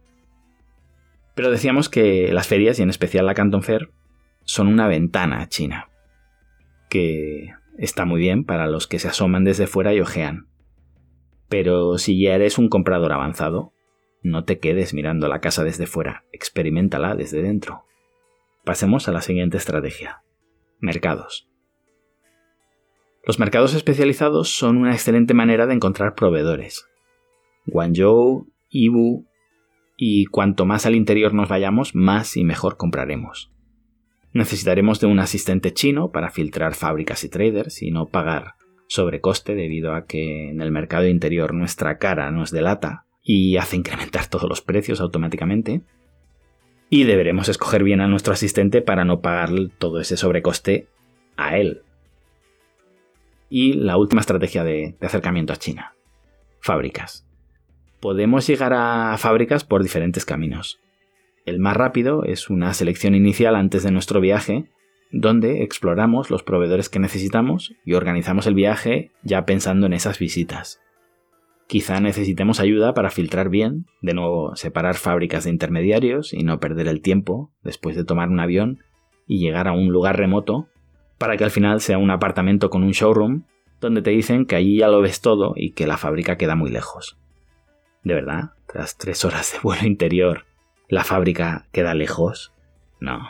Pero 1.35 1.51
decíamos 1.51 1.89
que 1.89 2.33
las 2.33 2.47
ferias, 2.47 2.79
y 2.79 2.83
en 2.83 2.91
especial 2.91 3.27
la 3.27 3.35
Canton 3.35 3.63
Fair, 3.63 3.91
son 4.45 4.69
una 4.69 4.89
ventana 4.89 5.41
a 5.41 5.49
China. 5.49 5.89
Que 6.89 7.53
está 7.79 8.05
muy 8.05 8.21
bien 8.21 8.45
para 8.45 8.67
los 8.67 8.87
que 8.87 8.99
se 8.99 9.09
asoman 9.09 9.45
desde 9.45 9.67
fuera 9.67 9.95
y 9.95 10.01
ojean. 10.01 10.49
Pero 11.49 11.99
si 11.99 12.21
ya 12.21 12.35
eres 12.35 12.59
un 12.59 12.69
comprador 12.69 13.13
avanzado, 13.13 13.73
no 14.23 14.45
te 14.45 14.59
quedes 14.59 14.95
mirando 14.95 15.29
la 15.29 15.41
casa 15.41 15.65
desde 15.65 15.87
fuera, 15.87 16.25
experimentala 16.33 17.15
desde 17.15 17.43
dentro. 17.43 17.85
Pasemos 18.65 19.09
a 19.09 19.13
la 19.13 19.21
siguiente 19.21 19.57
estrategia. 19.57 20.23
Mercados. 20.79 21.52
Los 23.25 23.39
mercados 23.39 23.75
especializados 23.75 24.57
son 24.57 24.79
una 24.79 24.93
excelente 24.93 25.33
manera 25.33 25.67
de 25.67 25.75
encontrar 25.75 26.15
proveedores. 26.15 26.87
Guangzhou, 27.67 28.49
Yiwu 28.71 29.27
y 29.97 30.27
cuanto 30.27 30.67
más 30.67 30.87
al 30.87 30.97
interior 30.97 31.33
nos 31.33 31.49
vayamos, 31.49 31.95
más 31.95 32.37
y 32.37 32.43
mejor 32.43 32.77
compraremos. 32.77 33.53
Necesitaremos 34.33 34.99
de 34.99 35.07
un 35.07 35.21
asistente 35.21 35.73
chino 35.73 36.11
para 36.11 36.31
filtrar 36.31 36.75
fábricas 36.75 37.23
y 37.23 37.29
traders 37.29 37.83
y 37.83 37.93
no 37.93 38.07
pagar 38.07 38.55
sobrecoste 38.89 39.55
debido 39.55 39.95
a 39.95 40.07
que 40.07 40.51
en 40.51 40.61
el 40.61 40.73
mercado 40.73 41.07
interior 41.07 41.55
nuestra 41.55 41.99
cara 41.99 42.31
nos 42.31 42.51
delata 42.51 43.07
y 43.23 43.57
hace 43.57 43.77
incrementar 43.77 44.27
todos 44.27 44.49
los 44.49 44.63
precios 44.63 45.01
automáticamente. 45.01 45.83
Y 46.91 47.05
deberemos 47.05 47.49
escoger 47.49 47.85
bien 47.85 48.01
a 48.01 48.09
nuestro 48.09 48.33
asistente 48.33 48.83
para 48.83 49.05
no 49.05 49.21
pagar 49.21 49.51
todo 49.79 50.01
ese 50.01 50.17
sobrecoste 50.17 50.89
a 51.37 51.57
él. 51.57 51.83
Y 53.55 53.75
la 53.75 53.99
última 53.99 54.23
estrategia 54.23 54.65
de, 54.65 54.97
acercamiento 55.03 55.53
a 55.53 55.57
China. 55.57 55.95
Fábricas. 56.61 57.29
Podemos 58.01 58.47
llegar 58.47 58.73
a 58.73 59.15
fábricas 59.19 59.63
por 59.63 59.83
diferentes 59.83 60.25
caminos. 60.25 60.81
El 61.45 61.61
más 61.61 61.77
rápido 61.77 62.25
es 62.25 62.49
una 62.49 62.73
selección 62.73 63.15
inicial 63.15 63.55
antes 63.55 63.83
de 63.83 63.91
nuestro 63.91 64.23
viaje, 64.23 64.71
donde 65.11 65.65
exploramos 65.65 66.31
los 66.31 66.43
proveedores 66.43 66.89
que 66.89 66.99
necesitamos 66.99 67.75
y 67.85 67.93
organizamos 67.93 68.47
el 68.47 68.55
viaje 68.55 69.11
ya 69.23 69.45
pensando 69.45 69.85
en 69.85 69.93
esas 69.93 70.19
visitas. 70.19 70.81
Quizá 71.67 72.01
necesitemos 72.01 72.59
ayuda 72.59 72.95
para 72.95 73.11
filtrar 73.11 73.51
bien, 73.51 73.85
de 74.01 74.15
nuevo 74.15 74.57
separar 74.57 74.95
fábricas 74.95 75.45
de 75.45 75.51
intermediarios 75.51 76.33
y 76.33 76.43
no 76.43 76.59
perder 76.59 76.89
el 76.89 77.03
tiempo 77.03 77.53
después 77.63 77.97
de 77.97 78.05
tomar 78.07 78.31
un 78.31 78.41
avión 78.41 78.79
y 79.27 79.41
llegar 79.41 79.69
a 79.69 79.73
un 79.73 79.89
lugar 79.93 80.17
remoto, 80.17 80.69
para 81.23 81.37
que 81.37 81.45
al 81.45 81.53
final 81.53 81.81
sea 81.81 81.99
un 81.99 82.11
apartamento 82.11 82.69
con 82.69 82.83
un 82.83 82.91
showroom 82.91 83.45
donde 83.81 84.03
te 84.03 84.11
dicen 84.11 84.45
que 84.45 84.57
allí 84.57 84.79
ya 84.79 84.89
lo 84.89 85.01
ves 85.01 85.21
todo 85.21 85.53
y 85.55 85.71
que 85.71 85.87
la 85.87 85.97
fábrica 85.97 86.37
queda 86.37 86.57
muy 86.57 86.69
lejos. 86.69 87.17
¿De 88.03 88.13
verdad? 88.13 88.55
Tras 88.67 88.99
tres 88.99 89.25
horas 89.25 89.53
de 89.53 89.61
vuelo 89.61 89.87
interior 89.87 90.47
¿La 90.89 91.05
fábrica 91.05 91.69
queda 91.71 91.95
lejos? 91.95 92.53
No. 92.99 93.21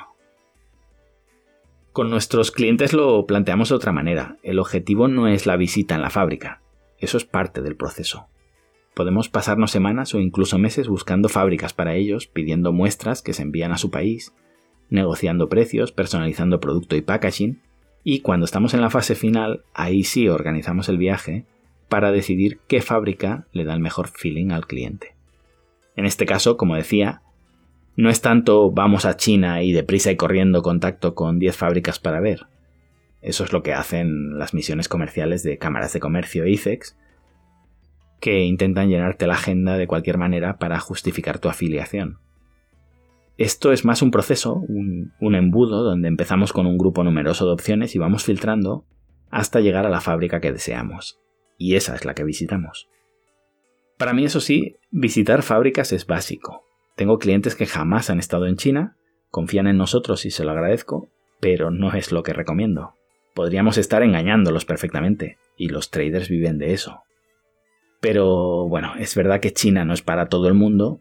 Con 1.92 2.08
nuestros 2.08 2.50
clientes 2.50 2.94
lo 2.94 3.26
planteamos 3.26 3.68
de 3.68 3.75
otra 3.75 3.92
manera. 3.92 4.38
El 4.42 4.58
objetivo 4.58 5.06
no 5.06 5.28
es 5.28 5.44
la 5.44 5.58
visita 5.58 5.94
en 5.94 6.00
la 6.00 6.08
fábrica. 6.08 6.62
Eso 6.96 7.18
es 7.18 7.26
parte 7.26 7.61
del 7.61 7.76
proceso. 7.76 8.26
Podemos 8.94 9.28
pasarnos 9.28 9.70
semanas 9.70 10.14
o 10.14 10.18
incluso 10.18 10.56
meses 10.56 10.88
buscando 10.88 11.28
fábricas 11.28 11.75
para 11.75 11.94
ellos, 11.94 12.26
pidiendo 12.26 12.72
muestras 12.72 13.20
que 13.20 13.34
se 13.34 13.42
envían 13.42 13.72
a 13.72 13.76
su 13.76 13.90
país, 13.90 14.32
negociando 14.88 15.50
precios, 15.50 15.92
personalizando 15.92 16.58
producto 16.58 16.96
y 16.96 17.02
packaging, 17.02 17.61
y 18.04 18.21
cuando 18.21 18.44
estamos 18.44 18.75
en 18.75 18.80
la 18.80 18.90
fase 18.90 19.14
final, 19.14 19.64
ahí 19.75 20.04
sí 20.04 20.28
organizamos 20.28 20.88
el 20.88 20.99
viaje 20.99 21.44
para 21.88 22.11
decidir 22.11 22.59
qué 22.66 22.80
fábrica 22.80 23.47
le 23.52 23.64
da 23.64 23.75
el 23.75 23.80
mejor 23.80 24.09
feeling 24.09 24.50
al 24.50 24.66
cliente. 24.66 25.14
En 25.94 26.06
este 26.06 26.26
caso, 26.26 26.56
como 26.56 26.75
decía, 26.75 27.23
no 27.97 28.09
es 28.09 28.23
tanto 28.23 28.71
vamos 28.71 29.04
a 29.04 29.16
China 29.16 29.62
y 29.62 29.73
deprisa 29.73 30.11
y 30.11 30.16
corriendo 30.16 30.62
contacto 30.62 31.14
con 31.14 31.38
10 31.38 31.56
fábricas 31.56 31.99
para 31.99 32.21
ver. 32.21 32.47
Eso 33.21 33.44
es 33.44 33.52
lo 33.52 33.62
que 33.62 33.75
hacen 33.75 34.38
las 34.38 34.54
misiones 34.54 34.88
comerciales 34.88 35.42
de 35.42 35.59
cámaras 35.59 35.92
de 35.92 36.00
comercio 36.00 36.47
ICEX, 36.47 36.97
que 38.21 38.44
intentan 38.44 38.88
llenarte 38.88 39.26
la 39.26 39.35
agenda 39.35 39.76
de 39.76 39.87
cualquier 39.87 40.16
manera 40.16 40.59
para 40.59 40.80
justificar 40.80 41.38
tu 41.38 41.49
afiliación. 41.49 42.18
Esto 43.38 43.72
es 43.72 43.84
más 43.84 44.02
un 44.02 44.10
proceso, 44.10 44.54
un, 44.54 45.34
embudo, 45.34 45.82
donde 45.82 46.08
empezamos 46.08 46.52
con 46.52 46.66
un 46.66 46.76
grupo 46.76 47.02
numeroso 47.02 47.46
de 47.46 47.52
opciones 47.52 47.94
y 47.94 47.98
vamos 47.98 48.24
filtrando 48.24 48.84
hasta 49.30 49.60
llegar 49.60 49.86
a 49.86 49.90
la 49.90 50.00
fábrica 50.00 50.40
que 50.40 50.52
deseamos. 50.52 51.18
Y 51.56 51.76
esa 51.76 51.94
es 51.94 52.04
la 52.04 52.14
que 52.14 52.24
visitamos. 52.24 52.88
Para 53.96 54.12
mí, 54.12 54.24
eso 54.24 54.40
sí, 54.40 54.76
visitar 54.90 55.42
fábricas 55.42 55.92
es 55.92 56.06
básico. 56.06 56.64
Tengo 56.96 57.18
clientes 57.18 57.54
que 57.56 57.66
jamás 57.66 58.10
han 58.10 58.18
estado 58.18 58.46
en 58.46 58.56
China, 58.56 58.96
confían 59.30 59.66
en 59.66 59.78
nosotros 59.78 60.26
y 60.26 60.30
se 60.30 60.44
lo 60.44 60.50
agradezco, 60.50 61.08
pero 61.40 61.70
no 61.70 61.92
es 61.94 62.12
lo 62.12 62.22
que 62.22 62.34
recomiendo. 62.34 62.94
Podríamos 63.34 63.78
estar 63.78 64.02
engañándolos 64.02 64.66
perfectamente, 64.66 65.38
y 65.56 65.68
los 65.68 65.90
traders 65.90 66.28
viven 66.28 66.58
de 66.58 66.74
eso. 66.74 67.02
Pero 68.00 68.68
bueno, 68.68 68.92
es 68.98 69.14
verdad 69.14 69.40
que 69.40 69.52
China 69.52 69.84
no 69.84 69.94
es 69.94 70.02
para 70.02 70.28
todo 70.28 70.48
el 70.48 70.54
mundo, 70.54 71.00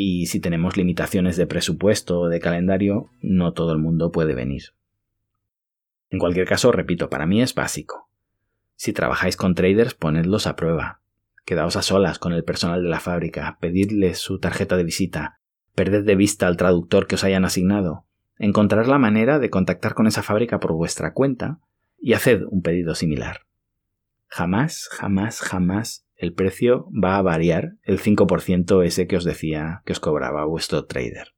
y 0.00 0.26
si 0.26 0.38
tenemos 0.38 0.76
limitaciones 0.76 1.36
de 1.36 1.48
presupuesto 1.48 2.20
o 2.20 2.28
de 2.28 2.38
calendario, 2.38 3.10
no 3.20 3.52
todo 3.52 3.72
el 3.72 3.80
mundo 3.80 4.12
puede 4.12 4.32
venir. 4.32 4.62
En 6.08 6.20
cualquier 6.20 6.46
caso, 6.46 6.70
repito, 6.70 7.10
para 7.10 7.26
mí 7.26 7.42
es 7.42 7.52
básico. 7.52 8.08
Si 8.76 8.92
trabajáis 8.92 9.36
con 9.36 9.56
traders, 9.56 9.94
ponedlos 9.94 10.46
a 10.46 10.54
prueba. 10.54 11.00
Quedaos 11.44 11.74
a 11.74 11.82
solas 11.82 12.20
con 12.20 12.32
el 12.32 12.44
personal 12.44 12.80
de 12.80 12.88
la 12.88 13.00
fábrica, 13.00 13.58
pedidles 13.60 14.18
su 14.18 14.38
tarjeta 14.38 14.76
de 14.76 14.84
visita, 14.84 15.40
perded 15.74 16.04
de 16.04 16.14
vista 16.14 16.46
al 16.46 16.56
traductor 16.56 17.08
que 17.08 17.16
os 17.16 17.24
hayan 17.24 17.44
asignado, 17.44 18.04
encontrar 18.38 18.86
la 18.86 18.98
manera 18.98 19.40
de 19.40 19.50
contactar 19.50 19.94
con 19.94 20.06
esa 20.06 20.22
fábrica 20.22 20.60
por 20.60 20.74
vuestra 20.74 21.12
cuenta 21.12 21.58
y 21.98 22.12
haced 22.12 22.42
un 22.48 22.62
pedido 22.62 22.94
similar. 22.94 23.46
Jamás, 24.28 24.88
jamás, 24.92 25.40
jamás 25.40 26.07
el 26.18 26.32
precio 26.34 26.90
va 26.92 27.16
a 27.16 27.22
variar 27.22 27.76
el 27.84 28.00
5% 28.00 28.84
ese 28.84 29.06
que 29.06 29.16
os 29.16 29.24
decía 29.24 29.82
que 29.86 29.92
os 29.92 30.00
cobraba 30.00 30.44
vuestro 30.44 30.84
trader. 30.84 31.28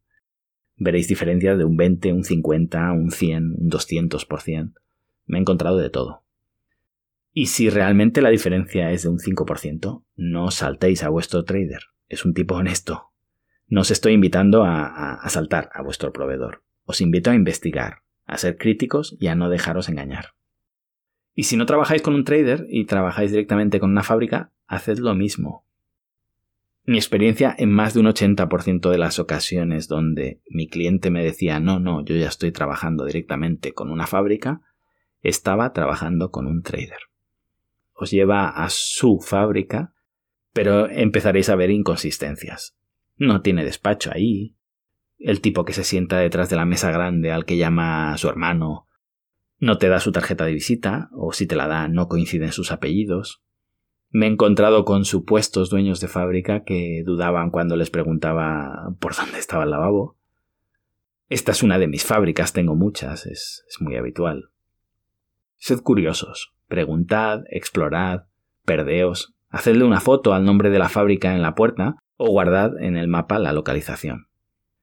Veréis 0.76 1.06
diferencias 1.06 1.58
de 1.58 1.64
un 1.64 1.76
20, 1.76 2.14
un 2.14 2.24
50, 2.24 2.92
un 2.92 3.10
100, 3.10 3.54
un 3.58 3.70
200%. 3.70 4.72
Me 5.26 5.36
he 5.36 5.40
encontrado 5.42 5.76
de 5.76 5.90
todo. 5.90 6.24
Y 7.34 7.46
si 7.46 7.68
realmente 7.68 8.22
la 8.22 8.30
diferencia 8.30 8.90
es 8.90 9.02
de 9.02 9.10
un 9.10 9.18
5%, 9.18 10.02
no 10.16 10.50
saltéis 10.50 11.02
a 11.04 11.10
vuestro 11.10 11.44
trader. 11.44 11.82
Es 12.08 12.24
un 12.24 12.32
tipo 12.32 12.54
honesto. 12.56 13.10
No 13.68 13.82
os 13.82 13.90
estoy 13.90 14.14
invitando 14.14 14.64
a, 14.64 15.14
a, 15.14 15.28
saltar 15.28 15.68
a 15.74 15.82
vuestro 15.82 16.12
proveedor. 16.12 16.64
Os 16.84 17.02
invito 17.02 17.30
a 17.30 17.34
investigar, 17.34 17.98
a 18.24 18.38
ser 18.38 18.56
críticos 18.56 19.16
y 19.20 19.28
a 19.28 19.34
no 19.34 19.50
dejaros 19.50 19.90
engañar. 19.90 20.30
Y 21.40 21.44
si 21.44 21.56
no 21.56 21.64
trabajáis 21.64 22.02
con 22.02 22.14
un 22.14 22.24
trader 22.24 22.66
y 22.68 22.84
trabajáis 22.84 23.30
directamente 23.30 23.80
con 23.80 23.90
una 23.90 24.02
fábrica, 24.02 24.52
haced 24.66 24.98
lo 24.98 25.14
mismo. 25.14 25.64
Mi 26.84 26.98
experiencia 26.98 27.54
en 27.56 27.70
más 27.70 27.94
de 27.94 28.00
un 28.00 28.06
80% 28.08 28.90
de 28.90 28.98
las 28.98 29.18
ocasiones 29.18 29.88
donde 29.88 30.42
mi 30.50 30.68
cliente 30.68 31.10
me 31.10 31.24
decía 31.24 31.58
no, 31.58 31.80
no, 31.80 32.04
yo 32.04 32.14
ya 32.14 32.28
estoy 32.28 32.52
trabajando 32.52 33.06
directamente 33.06 33.72
con 33.72 33.90
una 33.90 34.06
fábrica, 34.06 34.60
estaba 35.22 35.72
trabajando 35.72 36.30
con 36.30 36.46
un 36.46 36.62
trader 36.62 37.00
os 38.00 38.10
lleva 38.10 38.48
a 38.48 38.70
su 38.70 39.20
fábrica, 39.20 39.92
pero 40.52 40.88
empezaréis 40.88 41.50
a 41.50 41.56
ver 41.56 41.70
inconsistencias. 41.70 42.76
No 43.16 43.42
tiene 43.42 43.62
despacho 43.62 44.10
ahí. 44.12 44.56
El 45.18 45.42
tipo 45.42 45.66
que 45.66 45.74
se 45.74 45.84
sienta 45.84 46.18
detrás 46.18 46.48
de 46.48 46.56
la 46.56 46.64
mesa 46.64 46.90
grande 46.90 47.30
al 47.30 47.44
que 47.44 47.58
llama 47.58 48.12
a 48.12 48.16
su 48.16 48.28
hermano 48.28 48.86
no 49.60 49.78
te 49.78 49.88
da 49.88 50.00
su 50.00 50.10
tarjeta 50.10 50.44
de 50.46 50.54
visita, 50.54 51.10
o 51.12 51.32
si 51.32 51.46
te 51.46 51.54
la 51.54 51.68
da 51.68 51.86
no 51.86 52.08
coinciden 52.08 52.50
sus 52.50 52.72
apellidos. 52.72 53.42
Me 54.08 54.26
he 54.26 54.30
encontrado 54.30 54.84
con 54.84 55.04
supuestos 55.04 55.70
dueños 55.70 56.00
de 56.00 56.08
fábrica 56.08 56.64
que 56.64 57.02
dudaban 57.04 57.50
cuando 57.50 57.76
les 57.76 57.90
preguntaba 57.90 58.94
por 58.98 59.14
dónde 59.14 59.38
estaba 59.38 59.64
el 59.64 59.70
lavabo. 59.70 60.16
Esta 61.28 61.52
es 61.52 61.62
una 61.62 61.78
de 61.78 61.86
mis 61.86 62.04
fábricas, 62.04 62.52
tengo 62.52 62.74
muchas, 62.74 63.26
es, 63.26 63.64
muy 63.78 63.94
habitual. 63.96 64.50
Sed 65.58 65.80
curiosos, 65.80 66.54
Preguntad, 66.70 67.42
explorad, 67.50 68.26
perdeos, 68.64 69.34
hacedle 69.48 69.82
una 69.82 69.98
foto 70.00 70.34
al 70.34 70.44
nombre 70.44 70.70
de 70.70 70.78
la 70.78 70.88
fábrica 70.88 71.34
en 71.34 71.42
la 71.42 71.56
puerta 71.56 71.96
o 72.16 72.30
guardad 72.30 72.78
en 72.80 72.96
el 72.96 73.08
mapa 73.08 73.40
la 73.40 73.52
localización. 73.52 74.28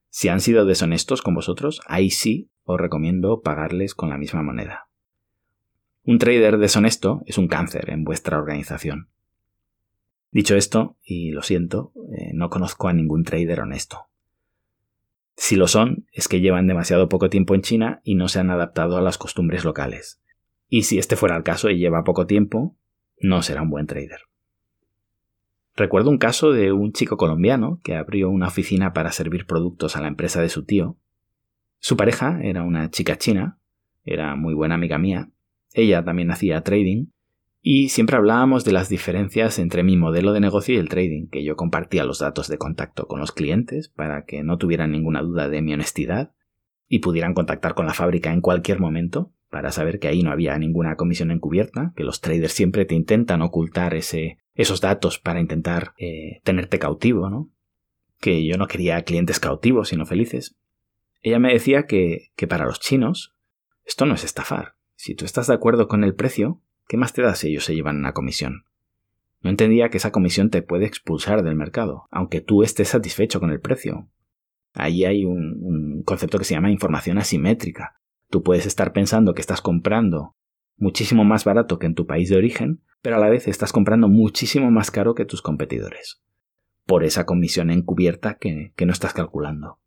Si 0.09 0.27
han 0.27 0.41
sido 0.41 0.65
deshonestos 0.65 1.21
con 1.21 1.33
vosotros, 1.33 1.79
ahí 1.87 2.09
sí 2.09 2.49
os 2.67 2.79
recomiendo 2.79 3.41
pagarles 3.41 3.95
con 3.95 4.09
la 4.09 4.17
misma 4.17 4.43
moneda. 4.43 4.89
Un 6.03 6.19
trader 6.19 6.59
deshonesto 6.59 7.23
es 7.25 7.37
un 7.37 7.47
cáncer 7.47 7.89
en 7.89 8.03
vuestra 8.03 8.37
organización. 8.37 9.09
Dicho 10.31 10.55
esto, 10.55 10.97
y 11.03 11.31
lo 11.31 11.41
siento, 11.41 11.93
eh, 12.15 12.31
no 12.33 12.49
conozco 12.49 12.87
a 12.87 12.93
ningún 12.93 13.23
trader 13.23 13.61
honesto. 13.61 14.07
Si 15.35 15.55
lo 15.55 15.67
son, 15.67 16.05
es 16.11 16.27
que 16.27 16.41
llevan 16.41 16.67
demasiado 16.67 17.09
poco 17.09 17.29
tiempo 17.29 17.55
en 17.55 17.61
China 17.61 18.01
y 18.03 18.15
no 18.15 18.27
se 18.27 18.39
han 18.39 18.49
adaptado 18.49 18.97
a 18.97 19.01
las 19.01 19.17
costumbres 19.17 19.63
locales. 19.63 20.21
Y 20.69 20.83
si 20.83 20.97
este 20.97 21.15
fuera 21.15 21.37
el 21.37 21.43
caso 21.43 21.69
y 21.69 21.77
lleva 21.77 22.03
poco 22.03 22.27
tiempo, 22.27 22.75
no 23.19 23.41
será 23.41 23.61
un 23.61 23.69
buen 23.69 23.87
trader. 23.87 24.21
Recuerdo 25.75 26.09
un 26.09 26.17
caso 26.17 26.51
de 26.51 26.71
un 26.71 26.91
chico 26.91 27.17
colombiano 27.17 27.79
que 27.83 27.95
abrió 27.95 28.29
una 28.29 28.47
oficina 28.47 28.93
para 28.93 29.11
servir 29.11 29.45
productos 29.45 29.95
a 29.95 30.01
la 30.01 30.07
empresa 30.07 30.41
de 30.41 30.49
su 30.49 30.65
tío. 30.65 30.97
Su 31.79 31.97
pareja 31.97 32.39
era 32.41 32.63
una 32.63 32.89
chica 32.89 33.17
china, 33.17 33.59
era 34.03 34.35
muy 34.35 34.53
buena 34.53 34.75
amiga 34.75 34.97
mía, 34.97 35.29
ella 35.73 36.03
también 36.03 36.31
hacía 36.31 36.61
trading, 36.61 37.07
y 37.61 37.89
siempre 37.89 38.15
hablábamos 38.15 38.63
de 38.63 38.71
las 38.71 38.87
diferencias 38.87 39.59
entre 39.59 39.83
mi 39.83 39.97
modelo 39.97 40.31
de 40.31 40.39
negocio 40.39 40.75
y 40.75 40.77
el 40.77 40.89
trading, 40.89 41.27
que 41.27 41.43
yo 41.43 41.55
compartía 41.55 42.05
los 42.05 42.19
datos 42.19 42.47
de 42.47 42.57
contacto 42.57 43.07
con 43.07 43.19
los 43.19 43.31
clientes 43.31 43.89
para 43.89 44.23
que 44.23 44.43
no 44.43 44.57
tuvieran 44.57 44.91
ninguna 44.91 45.21
duda 45.21 45.49
de 45.49 45.61
mi 45.61 45.73
honestidad 45.73 46.31
y 46.87 46.99
pudieran 46.99 47.33
contactar 47.33 47.73
con 47.73 47.85
la 47.85 47.93
fábrica 47.93 48.31
en 48.31 48.41
cualquier 48.41 48.79
momento 48.79 49.33
para 49.49 49.71
saber 49.71 49.99
que 49.99 50.07
ahí 50.07 50.23
no 50.23 50.31
había 50.31 50.57
ninguna 50.57 50.95
comisión 50.95 51.31
encubierta, 51.31 51.93
que 51.95 52.03
los 52.03 52.21
traders 52.21 52.53
siempre 52.53 52.85
te 52.85 52.95
intentan 52.95 53.41
ocultar 53.41 53.93
ese, 53.95 54.37
esos 54.55 54.81
datos 54.81 55.19
para 55.19 55.39
intentar 55.39 55.93
eh, 55.97 56.41
tenerte 56.43 56.79
cautivo, 56.79 57.29
¿no? 57.29 57.49
Que 58.19 58.45
yo 58.45 58.57
no 58.57 58.67
quería 58.67 59.01
clientes 59.03 59.39
cautivos, 59.39 59.89
sino 59.89 60.05
felices. 60.05 60.55
Ella 61.21 61.39
me 61.39 61.53
decía 61.53 61.85
que, 61.85 62.31
que 62.35 62.47
para 62.47 62.65
los 62.65 62.79
chinos 62.79 63.35
esto 63.85 64.05
no 64.05 64.15
es 64.15 64.23
estafar. 64.23 64.75
Si 64.95 65.15
tú 65.15 65.25
estás 65.25 65.47
de 65.47 65.53
acuerdo 65.53 65.87
con 65.87 66.03
el 66.03 66.15
precio, 66.15 66.61
¿qué 66.87 66.97
más 66.97 67.13
te 67.13 67.21
da 67.21 67.35
si 67.35 67.49
ellos 67.49 67.65
se 67.65 67.75
llevan 67.75 67.97
una 67.97 68.13
comisión? 68.13 68.65
No 69.41 69.49
entendía 69.49 69.89
que 69.89 69.97
esa 69.97 70.11
comisión 70.11 70.49
te 70.49 70.61
puede 70.61 70.85
expulsar 70.85 71.43
del 71.43 71.55
mercado, 71.55 72.07
aunque 72.11 72.41
tú 72.41 72.63
estés 72.63 72.89
satisfecho 72.89 73.39
con 73.39 73.51
el 73.51 73.61
precio. 73.61 74.09
Ahí 74.73 75.05
hay 75.05 75.25
un, 75.25 75.57
un 75.61 76.03
concepto 76.03 76.37
que 76.37 76.45
se 76.45 76.55
llama 76.55 76.71
información 76.71 77.17
asimétrica. 77.17 77.99
Tú 78.29 78.43
puedes 78.43 78.65
estar 78.65 78.93
pensando 78.93 79.33
que 79.33 79.41
estás 79.41 79.61
comprando 79.61 80.35
muchísimo 80.77 81.23
más 81.23 81.43
barato 81.43 81.79
que 81.79 81.87
en 81.87 81.95
tu 81.95 82.05
país 82.05 82.29
de 82.29 82.37
origen, 82.37 82.81
pero 83.01 83.17
a 83.17 83.19
la 83.19 83.29
vez 83.29 83.47
estás 83.47 83.71
comprando 83.71 84.07
muchísimo 84.07 84.71
más 84.71 84.91
caro 84.91 85.15
que 85.15 85.25
tus 85.25 85.41
competidores, 85.41 86.21
por 86.85 87.03
esa 87.03 87.25
comisión 87.25 87.69
encubierta 87.69 88.37
que, 88.37 88.73
no 88.85 88.91
estás 88.91 89.13
calculando. 89.13 89.79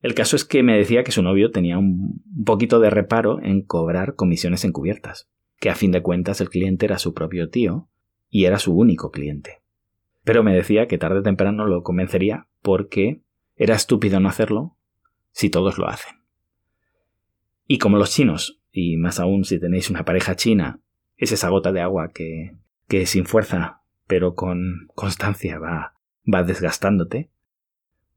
El 0.00 0.14
caso 0.14 0.36
es 0.36 0.44
que 0.44 0.62
me 0.62 0.76
decía 0.76 1.02
que 1.02 1.12
su 1.12 1.22
novio 1.22 1.50
tenía 1.50 1.76
un 1.78 2.22
poquito 2.44 2.78
de 2.78 2.90
reparo 2.90 3.42
en 3.42 3.62
cobrar 3.62 4.14
comisiones 4.14 4.64
encubiertas, 4.64 5.28
que 5.58 5.70
a 5.70 5.74
fin 5.74 5.90
de 5.90 6.02
cuentas 6.02 6.40
el 6.40 6.50
cliente 6.50 6.86
era 6.86 6.98
su 6.98 7.14
propio 7.14 7.50
tío 7.50 7.88
y 8.30 8.44
era 8.44 8.58
su 8.58 8.76
único 8.76 9.10
cliente. 9.10 9.62
Pero 10.22 10.44
me 10.44 10.54
decía 10.54 10.86
que 10.86 10.98
tarde 10.98 11.20
o 11.20 11.22
temprano 11.22 11.66
lo 11.66 11.82
convencería 11.82 12.46
porque 12.62 13.22
era 13.56 13.74
estúpido 13.74 14.20
no 14.20 14.28
hacerlo 14.28 14.76
si 15.32 15.50
todos 15.50 15.78
lo 15.78 15.88
hacen. 15.88 16.18
Y 17.66 17.78
como 17.78 17.98
los 17.98 18.10
chinos, 18.12 18.60
y 18.72 18.96
más 18.96 19.18
aún 19.18 19.44
si 19.44 19.58
tenéis 19.58 19.90
una 19.90 20.04
pareja 20.04 20.36
china, 20.36 20.80
es 21.16 21.32
esa 21.32 21.48
gota 21.48 21.72
de 21.72 21.80
agua 21.80 22.12
que, 22.14 22.56
que 22.86 23.04
sin 23.06 23.26
fuerza, 23.26 23.82
pero 24.06 24.34
con 24.34 24.88
constancia 24.94 25.58
va, 25.58 25.94
va 26.32 26.44
desgastándote, 26.44 27.30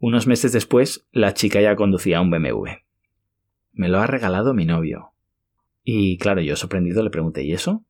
unos 0.01 0.25
meses 0.25 0.51
después 0.51 1.07
la 1.11 1.33
chica 1.33 1.61
ya 1.61 1.75
conducía 1.75 2.21
un 2.21 2.31
BMW. 2.31 2.67
Me 3.71 3.87
lo 3.87 3.99
ha 3.99 4.07
regalado 4.07 4.53
mi 4.53 4.65
novio. 4.65 5.13
Y 5.83 6.17
claro, 6.17 6.41
yo 6.41 6.55
sorprendido 6.55 7.03
le 7.03 7.11
pregunté, 7.11 7.43
¿y 7.43 7.53
eso? 7.53 7.85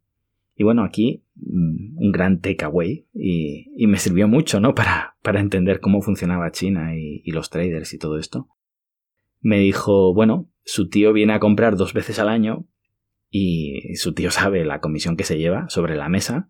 Y 0.55 0.63
bueno, 0.63 0.83
aquí 0.83 1.23
mm, 1.35 1.97
un 1.97 2.11
gran 2.11 2.41
takeaway 2.41 3.07
y, 3.13 3.71
y 3.75 3.87
me 3.87 3.97
sirvió 3.97 4.27
mucho, 4.27 4.59
¿no? 4.59 4.75
Para, 4.75 5.15
para 5.23 5.39
entender 5.39 5.79
cómo 5.79 6.01
funcionaba 6.01 6.51
China 6.51 6.95
y, 6.95 7.21
y 7.25 7.31
los 7.31 7.49
traders 7.49 7.93
y 7.93 7.97
todo 7.97 8.17
esto. 8.17 8.49
Me 9.39 9.59
dijo, 9.59 10.13
bueno, 10.13 10.49
su 10.63 10.89
tío 10.89 11.13
viene 11.13 11.33
a 11.33 11.39
comprar 11.39 11.77
dos 11.77 11.93
veces 11.93 12.19
al 12.19 12.29
año 12.29 12.67
y 13.29 13.95
su 13.95 14.13
tío 14.13 14.31
sabe 14.31 14.65
la 14.65 14.81
comisión 14.81 15.15
que 15.15 15.23
se 15.23 15.37
lleva 15.37 15.69
sobre 15.69 15.95
la 15.95 16.09
mesa 16.09 16.49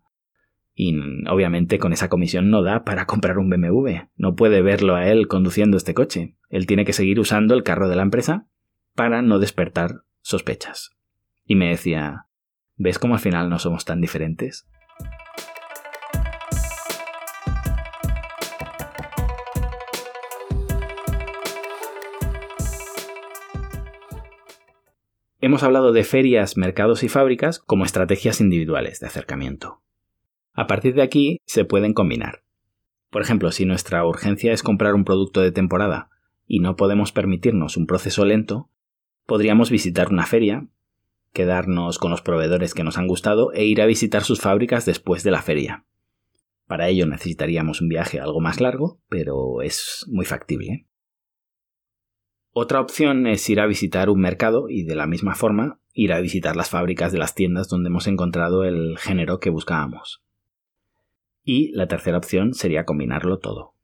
y 0.74 0.96
obviamente 1.28 1.78
con 1.78 1.92
esa 1.92 2.08
comisión 2.08 2.50
no 2.50 2.62
da 2.62 2.84
para 2.84 3.06
comprar 3.06 3.38
un 3.38 3.50
BMW. 3.50 4.08
No 4.16 4.34
puede 4.34 4.62
verlo 4.62 4.94
a 4.94 5.06
él 5.08 5.28
conduciendo 5.28 5.76
este 5.76 5.94
coche. 5.94 6.36
Él 6.48 6.66
tiene 6.66 6.84
que 6.84 6.92
seguir 6.92 7.20
usando 7.20 7.54
el 7.54 7.62
carro 7.62 7.88
de 7.88 7.96
la 7.96 8.02
empresa 8.02 8.46
para 8.94 9.22
no 9.22 9.38
despertar 9.38 10.02
sospechas. 10.22 10.90
Y 11.44 11.56
me 11.56 11.68
decía, 11.68 12.26
¿ves 12.76 12.98
cómo 12.98 13.14
al 13.14 13.20
final 13.20 13.50
no 13.50 13.58
somos 13.58 13.84
tan 13.84 14.00
diferentes? 14.00 14.66
Hemos 25.40 25.64
hablado 25.64 25.92
de 25.92 26.04
ferias, 26.04 26.56
mercados 26.56 27.02
y 27.02 27.08
fábricas 27.08 27.58
como 27.58 27.84
estrategias 27.84 28.40
individuales 28.40 29.00
de 29.00 29.08
acercamiento. 29.08 29.82
A 30.54 30.66
partir 30.66 30.94
de 30.94 31.02
aquí 31.02 31.40
se 31.46 31.64
pueden 31.64 31.94
combinar. 31.94 32.42
Por 33.10 33.22
ejemplo, 33.22 33.52
si 33.52 33.64
nuestra 33.64 34.04
urgencia 34.06 34.52
es 34.52 34.62
comprar 34.62 34.94
un 34.94 35.04
producto 35.04 35.40
de 35.40 35.52
temporada 35.52 36.10
y 36.46 36.60
no 36.60 36.76
podemos 36.76 37.12
permitirnos 37.12 37.76
un 37.76 37.86
proceso 37.86 38.24
lento, 38.24 38.68
podríamos 39.26 39.70
visitar 39.70 40.10
una 40.10 40.26
feria, 40.26 40.66
quedarnos 41.32 41.98
con 41.98 42.10
los 42.10 42.20
proveedores 42.20 42.74
que 42.74 42.84
nos 42.84 42.98
han 42.98 43.06
gustado 43.06 43.52
e 43.52 43.64
ir 43.64 43.80
a 43.80 43.86
visitar 43.86 44.24
sus 44.24 44.40
fábricas 44.40 44.84
después 44.84 45.22
de 45.22 45.30
la 45.30 45.42
feria. 45.42 45.86
Para 46.66 46.88
ello 46.88 47.06
necesitaríamos 47.06 47.80
un 47.80 47.88
viaje 47.88 48.20
algo 48.20 48.40
más 48.40 48.60
largo, 48.60 49.00
pero 49.08 49.62
es 49.62 50.06
muy 50.08 50.26
factible. 50.26 50.86
Otra 52.52 52.80
opción 52.80 53.26
es 53.26 53.48
ir 53.48 53.60
a 53.60 53.66
visitar 53.66 54.10
un 54.10 54.20
mercado 54.20 54.68
y 54.68 54.82
de 54.84 54.94
la 54.94 55.06
misma 55.06 55.34
forma 55.34 55.80
ir 55.94 56.12
a 56.12 56.20
visitar 56.20 56.56
las 56.56 56.68
fábricas 56.68 57.12
de 57.12 57.18
las 57.18 57.34
tiendas 57.34 57.68
donde 57.68 57.88
hemos 57.88 58.06
encontrado 58.06 58.64
el 58.64 58.98
género 58.98 59.40
que 59.40 59.50
buscábamos. 59.50 60.22
Y 61.44 61.72
la 61.72 61.88
tercera 61.88 62.18
opción 62.18 62.54
sería 62.54 62.84
combinarlo 62.84 63.38
todo. 63.38 63.74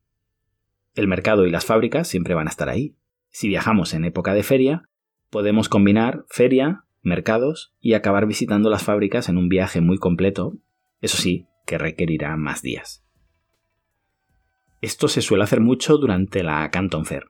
El 0.94 1.08
mercado 1.08 1.46
y 1.46 1.50
las 1.50 1.64
fábricas 1.64 2.08
siempre 2.08 2.34
van 2.34 2.46
a 2.46 2.50
estar 2.50 2.68
ahí. 2.68 2.96
Si 3.30 3.48
viajamos 3.48 3.94
en 3.94 4.04
época 4.04 4.34
de 4.34 4.42
feria, 4.42 4.88
podemos 5.30 5.68
combinar 5.68 6.24
feria, 6.28 6.84
mercados 7.02 7.74
y 7.80 7.94
acabar 7.94 8.26
visitando 8.26 8.70
las 8.70 8.82
fábricas 8.82 9.28
en 9.28 9.38
un 9.38 9.48
viaje 9.48 9.80
muy 9.80 9.98
completo, 9.98 10.56
eso 11.00 11.16
sí, 11.16 11.46
que 11.66 11.78
requerirá 11.78 12.36
más 12.36 12.62
días. 12.62 13.04
Esto 14.80 15.08
se 15.08 15.22
suele 15.22 15.44
hacer 15.44 15.60
mucho 15.60 15.98
durante 15.98 16.42
la 16.42 16.70
Canton 16.70 17.04
Fair, 17.04 17.24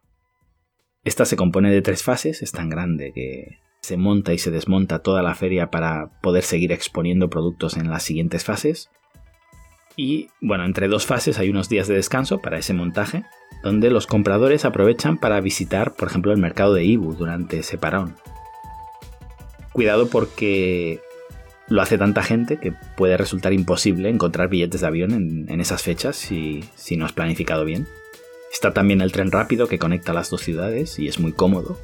esta 1.09 1.25
se 1.25 1.37
compone 1.37 1.71
de 1.71 1.81
tres 1.83 2.03
fases, 2.03 2.43
es 2.43 2.53
tan 2.53 2.69
grande 2.69 3.13
que 3.15 3.59
se 3.81 3.97
monta 3.97 4.35
y 4.35 4.39
se 4.39 4.51
desmonta 4.51 4.99
toda 4.99 5.23
la 5.23 5.35
feria 5.35 5.71
para 5.71 6.21
poder 6.21 6.43
seguir 6.43 6.71
exponiendo 6.71 7.31
productos 7.31 7.77
en 7.77 7.89
las 7.89 8.03
siguientes 8.03 8.45
fases. 8.45 8.91
Y 9.99 10.31
bueno, 10.41 10.65
entre 10.65 10.87
dos 10.87 11.07
fases 11.07 11.41
hay 11.41 11.51
unos 11.51 11.69
días 11.69 11.89
de 11.89 11.95
descanso 11.95 12.41
para 12.41 12.57
ese 12.57 12.73
montaje, 12.73 13.25
donde 13.65 13.91
los 13.91 14.07
compradores 14.07 14.65
aprovechan 14.65 15.19
para 15.19 15.41
visitar, 15.41 15.97
por 15.97 16.07
ejemplo, 16.07 16.31
el 16.31 16.39
mercado 16.39 16.73
de 16.73 16.85
Ibu 16.85 17.15
durante 17.15 17.59
ese 17.59 17.79
parón. 17.79 18.15
Cuidado 19.73 20.07
porque 20.07 21.01
lo 21.67 21.83
hace 21.83 21.99
tanta 21.99 22.23
gente 22.23 22.59
que 22.59 22.73
puede 22.97 23.17
resultar 23.17 23.53
imposible 23.53 24.09
encontrar 24.09 24.49
billetes 24.49 24.83
de 24.83 24.87
avión 24.87 25.47
en, 25.49 25.61
esas 25.61 25.83
fechas 25.83 26.15
si, 26.15 26.63
si 26.77 26.97
no 26.97 27.05
has 27.05 27.13
planificado 27.13 27.65
bien. 27.65 27.89
Está 28.53 28.73
también 28.73 29.01
el 29.01 29.11
tren 29.11 29.33
rápido 29.33 29.67
que 29.67 29.81
conecta 29.81 30.13
las 30.13 30.31
dos 30.31 30.43
ciudades 30.43 31.01
y 31.01 31.09
es 31.09 31.19
muy 31.19 31.33
cómodo, 31.33 31.77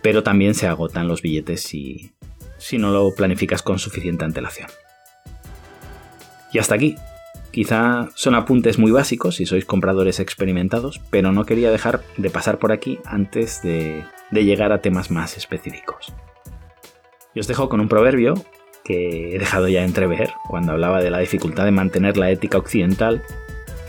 pero 0.00 0.22
también 0.22 0.54
se 0.54 0.68
agotan 0.68 1.08
los 1.08 1.22
billetes 1.22 1.60
si, 1.60 2.12
si 2.58 2.78
no 2.78 2.92
lo 2.92 3.12
planificas 3.16 3.62
con 3.62 3.80
suficiente 3.80 4.24
antelación. 4.24 4.68
Y 6.52 6.60
hasta 6.60 6.76
aquí. 6.76 6.94
Quizá 7.52 8.08
son 8.14 8.34
apuntes 8.34 8.78
muy 8.78 8.90
básicos 8.90 9.36
si 9.36 9.46
sois 9.46 9.64
compradores 9.64 10.20
experimentados, 10.20 11.00
pero 11.10 11.32
no 11.32 11.44
quería 11.44 11.70
dejar 11.70 12.02
de 12.16 12.30
pasar 12.30 12.58
por 12.58 12.72
aquí 12.72 12.98
antes 13.04 13.62
de, 13.62 14.04
de 14.30 14.44
llegar 14.44 14.72
a 14.72 14.80
temas 14.80 15.10
más 15.10 15.36
específicos. 15.36 16.14
Y 17.34 17.40
os 17.40 17.46
dejo 17.46 17.68
con 17.68 17.80
un 17.80 17.88
proverbio 17.88 18.34
que 18.84 19.36
he 19.36 19.38
dejado 19.38 19.68
ya 19.68 19.84
entrever 19.84 20.30
cuando 20.48 20.72
hablaba 20.72 21.02
de 21.02 21.10
la 21.10 21.18
dificultad 21.18 21.64
de 21.64 21.70
mantener 21.70 22.16
la 22.16 22.30
ética 22.30 22.58
occidental 22.58 23.22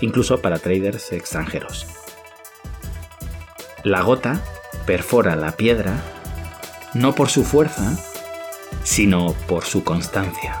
incluso 0.00 0.40
para 0.40 0.58
traders 0.58 1.12
extranjeros. 1.12 1.86
La 3.82 4.02
gota 4.02 4.40
perfora 4.86 5.36
la 5.36 5.52
piedra 5.52 5.94
no 6.94 7.14
por 7.14 7.28
su 7.28 7.44
fuerza, 7.44 7.98
sino 8.82 9.34
por 9.48 9.64
su 9.64 9.84
constancia. 9.84 10.60